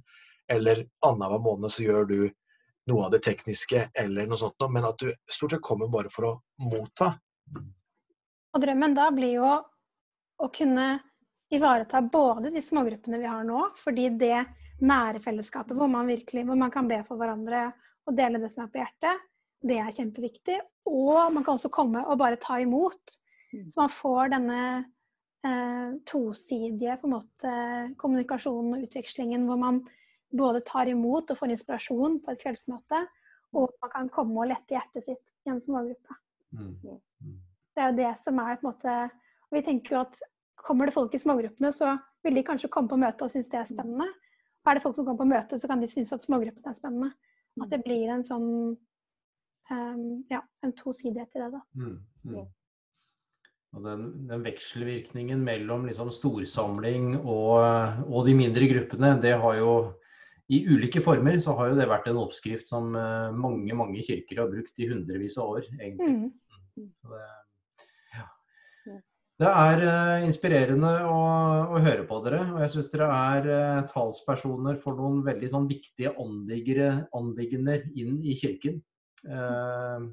Eller 0.50 0.84
annenhver 1.06 1.42
måned 1.44 1.72
så 1.72 1.86
gjør 1.86 2.10
du 2.10 2.20
noe 2.89 3.08
av 3.08 3.13
det 3.13 3.21
tekniske, 3.25 3.89
eller 3.93 4.28
noe 4.28 4.39
sånt 4.39 4.58
noe. 4.62 4.73
Men 4.75 4.88
at 4.89 5.02
du 5.02 5.12
stort 5.30 5.56
sett 5.56 5.65
kommer 5.65 5.91
bare 5.91 6.12
for 6.13 6.30
å 6.30 6.34
motta. 6.65 7.13
Og 8.49 8.63
drømmen 8.63 8.95
da 8.97 9.10
blir 9.13 9.38
jo 9.38 9.52
å 10.39 10.49
kunne 10.54 10.88
ivareta 11.54 12.02
både 12.02 12.52
de 12.54 12.62
smågruppene 12.62 13.19
vi 13.21 13.30
har 13.30 13.45
nå, 13.45 13.69
fordi 13.82 14.10
det 14.21 14.45
nære 14.86 15.21
fellesskapet 15.23 15.75
hvor 15.78 15.89
man 15.91 16.08
virkelig 16.08 16.45
hvor 16.47 16.60
man 16.60 16.71
kan 16.71 16.88
be 16.88 17.02
for 17.08 17.19
hverandre 17.19 17.69
og 18.08 18.15
dele 18.17 18.39
det 18.41 18.52
som 18.54 18.63
er 18.63 18.71
på 18.73 18.80
hjertet, 18.82 19.25
det 19.65 19.80
er 19.82 19.95
kjempeviktig. 19.95 20.60
Og 20.89 21.34
man 21.34 21.43
kan 21.43 21.58
også 21.58 21.71
komme 21.73 22.06
og 22.08 22.19
bare 22.21 22.39
ta 22.41 22.58
imot. 22.62 23.17
Mm. 23.52 23.67
Så 23.69 23.82
man 23.82 23.91
får 23.93 24.32
denne 24.34 24.62
eh, 25.45 25.89
tosidige 26.10 26.97
på 27.02 27.10
en 27.10 27.15
måte, 27.17 27.54
kommunikasjonen 28.02 28.78
og 28.78 28.88
utvekslingen 28.88 29.45
hvor 29.49 29.60
man 29.62 29.82
både 30.32 30.62
tar 30.65 30.89
imot 30.92 31.32
og 31.32 31.39
får 31.39 31.54
inspirasjon 31.56 32.20
på 32.24 32.34
et 32.34 32.42
kveldsmøte, 32.42 33.06
og 33.58 33.72
man 33.82 33.94
kan 33.94 34.10
komme 34.13 34.44
og 34.44 34.52
lette 34.52 34.76
hjertet 34.76 35.06
sitt 35.06 35.32
i 35.48 35.54
en 35.54 35.62
smågruppe. 35.63 36.18
Mm. 36.52 36.76
mm. 36.84 37.38
Det 37.76 37.84
er 37.84 37.92
jo 37.92 37.98
det 38.00 38.12
som 38.22 38.39
er 38.42 38.58
på 38.60 38.65
en 38.65 38.72
måte 38.72 38.94
og 39.50 39.56
Vi 39.58 39.62
tenker 39.65 39.96
jo 39.96 40.02
at 40.04 40.20
kommer 40.60 40.86
det 40.86 40.94
folk 40.94 41.13
i 41.15 41.22
smågruppene, 41.22 41.72
så 41.74 41.96
vil 42.24 42.36
de 42.38 42.44
kanskje 42.46 42.70
komme 42.70 42.92
på 42.92 43.00
møte 43.02 43.26
og 43.26 43.32
synes 43.34 43.50
det 43.50 43.58
er 43.58 43.70
spennende. 43.70 44.06
Og 44.62 44.70
er 44.70 44.78
det 44.78 44.84
folk 44.84 44.98
som 44.98 45.08
kommer 45.08 45.24
på 45.24 45.30
møte, 45.32 45.58
så 45.58 45.70
kan 45.72 45.82
de 45.82 45.88
synes 45.89 46.13
at 46.13 46.26
smågruppene 46.26 46.70
er 46.70 46.78
spennende. 46.78 47.10
At 47.63 47.72
det 47.74 47.82
blir 47.84 48.12
en 48.13 48.24
sånn 48.28 48.50
um, 49.72 50.04
ja, 50.30 50.44
en 50.63 50.74
tosidighet 50.78 51.34
i 51.34 51.42
det. 51.42 51.50
da. 51.56 51.62
Mm, 51.80 51.96
mm. 52.30 52.48
Og 53.78 53.86
den, 53.86 54.06
den, 54.30 54.46
vekselvirkningen 54.46 55.42
mellom 55.46 55.86
liksom 55.86 56.10
storsamling 56.13 57.20
og, 57.20 57.60
og, 58.08 58.22
de 58.26 58.34
mindre 58.38 58.70
gruppene, 58.72 59.13
det 59.22 59.36
har 59.42 59.58
jo 59.60 59.74
i 60.50 60.64
ulike 60.66 61.02
former 61.06 61.38
så 61.44 61.54
har 61.58 61.72
jo 61.72 61.78
det 61.78 61.90
vært 61.90 62.08
en 62.10 62.22
oppskrift 62.24 62.72
som 62.72 62.96
uh, 62.98 63.30
mange 63.36 63.76
mange 63.78 64.02
kirker 64.06 64.42
har 64.44 64.50
brukt 64.50 64.82
i 64.82 64.88
hundrevis 64.90 65.38
av 65.38 65.56
år. 65.60 65.68
egentlig. 65.80 66.10
Mm. 66.10 66.32
mm. 66.80 66.90
Det, 67.12 67.22
ja. 68.16 68.26
det, 69.44 69.52
er 69.52 69.84
uh, 69.86 70.26
inspirerende 70.26 70.94
å, 71.06 71.20
å, 71.70 71.82
høre 71.86 72.06
på 72.10 72.22
dere. 72.26 72.42
Og 72.56 72.64
jeg 72.66 72.74
syns 72.76 72.92
dere 72.94 73.10
er 73.14 73.50
uh, 73.50 73.82
talspersoner 73.92 74.80
for 74.82 74.98
noen 74.98 75.22
veldig 75.28 75.52
sånn, 75.54 75.70
viktige 75.70 76.16
anliggender 76.18 77.86
inn 77.94 78.22
i 78.26 78.38
kirken. 78.40 78.82
Eh, 79.28 80.04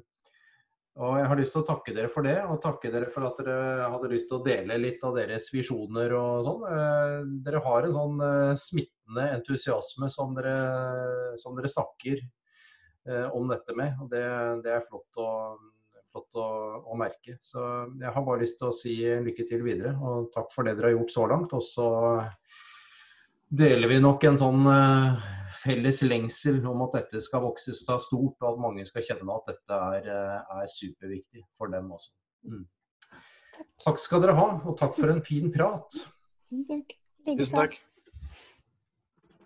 og 0.97 1.19
jeg 1.19 1.29
har 1.29 1.37
lyst 1.37 1.53
til 1.53 1.61
å 1.61 1.67
takke 1.67 1.93
dere 1.93 2.09
for 2.09 2.25
det, 2.25 2.39
og 2.49 2.61
takke 2.63 2.89
dere 2.93 3.09
for 3.13 3.27
at 3.27 3.37
dere 3.43 3.89
hadde 3.93 4.09
lyst 4.09 4.31
til 4.31 4.39
å 4.39 4.45
dele 4.45 4.79
litt 4.81 5.03
av 5.05 5.13
deres 5.19 5.45
visjoner 5.53 6.15
og 6.17 6.47
sånn. 6.47 6.63
Eh, 6.73 7.17
dere 7.45 7.61
har 7.61 7.85
en 7.85 7.93
sånn 7.93 8.23
eh, 8.25 8.53
smittende 8.57 9.27
entusiasme 9.35 10.09
som 10.09 10.33
dere, 10.37 10.55
som 11.37 11.57
dere 11.57 11.71
snakker 11.71 12.25
om 13.31 13.45
dette 13.47 13.71
med. 13.71 13.93
Og 14.03 14.09
det, 14.11 14.25
det 14.65 14.73
er 14.75 14.81
flott, 14.83 15.07
å, 15.21 15.29
flott 16.11 16.41
å, 16.41 16.47
å, 16.91 16.97
merke. 16.99 17.37
Så 17.39 17.61
jeg 18.01 18.11
har 18.11 18.25
bare 18.25 18.41
lyst 18.41 18.57
til 18.59 18.67
å 18.67 18.75
si 18.75 18.97
lykke 18.99 19.45
til 19.47 19.63
videre, 19.63 19.93
og 20.01 20.27
takk 20.33 20.49
for 20.51 20.67
det 20.67 20.73
dere 20.75 20.89
har 20.89 20.97
gjort 20.97 21.13
så 21.13 21.27
langt. 21.31 21.55
Og 21.55 21.63
så 21.63 21.87
deler 23.47 23.93
vi 23.93 24.01
nok 24.03 24.27
en 24.27 24.41
sånn 24.41 24.67
felles 25.61 26.01
lengsel 26.05 26.59
om 26.67 26.83
at 26.87 26.97
dette 26.99 27.21
skal 27.23 27.43
vokse 27.45 27.75
seg 27.75 28.01
stort, 28.03 28.37
og 28.41 28.47
at 28.49 28.63
mange 28.63 28.85
skal 28.89 29.05
kjenne 29.05 29.35
at 29.35 29.51
dette 29.51 29.81
er, 29.97 30.09
eh, 30.13 30.61
er 30.61 30.71
superviktig 30.71 31.43
for 31.57 31.73
dem 31.73 31.91
også. 31.91 32.13
Mm. 32.47 32.65
Takk. 33.57 33.67
takk 33.83 34.01
skal 34.01 34.21
dere 34.21 34.37
ha, 34.37 34.47
og 34.69 34.77
takk 34.77 34.95
for 34.97 35.09
en 35.09 35.23
fin 35.25 35.51
prat. 35.53 36.01
Tusen 36.47 36.65
takk. 36.67 36.97
Tusen 37.27 37.57
takk. 37.57 37.79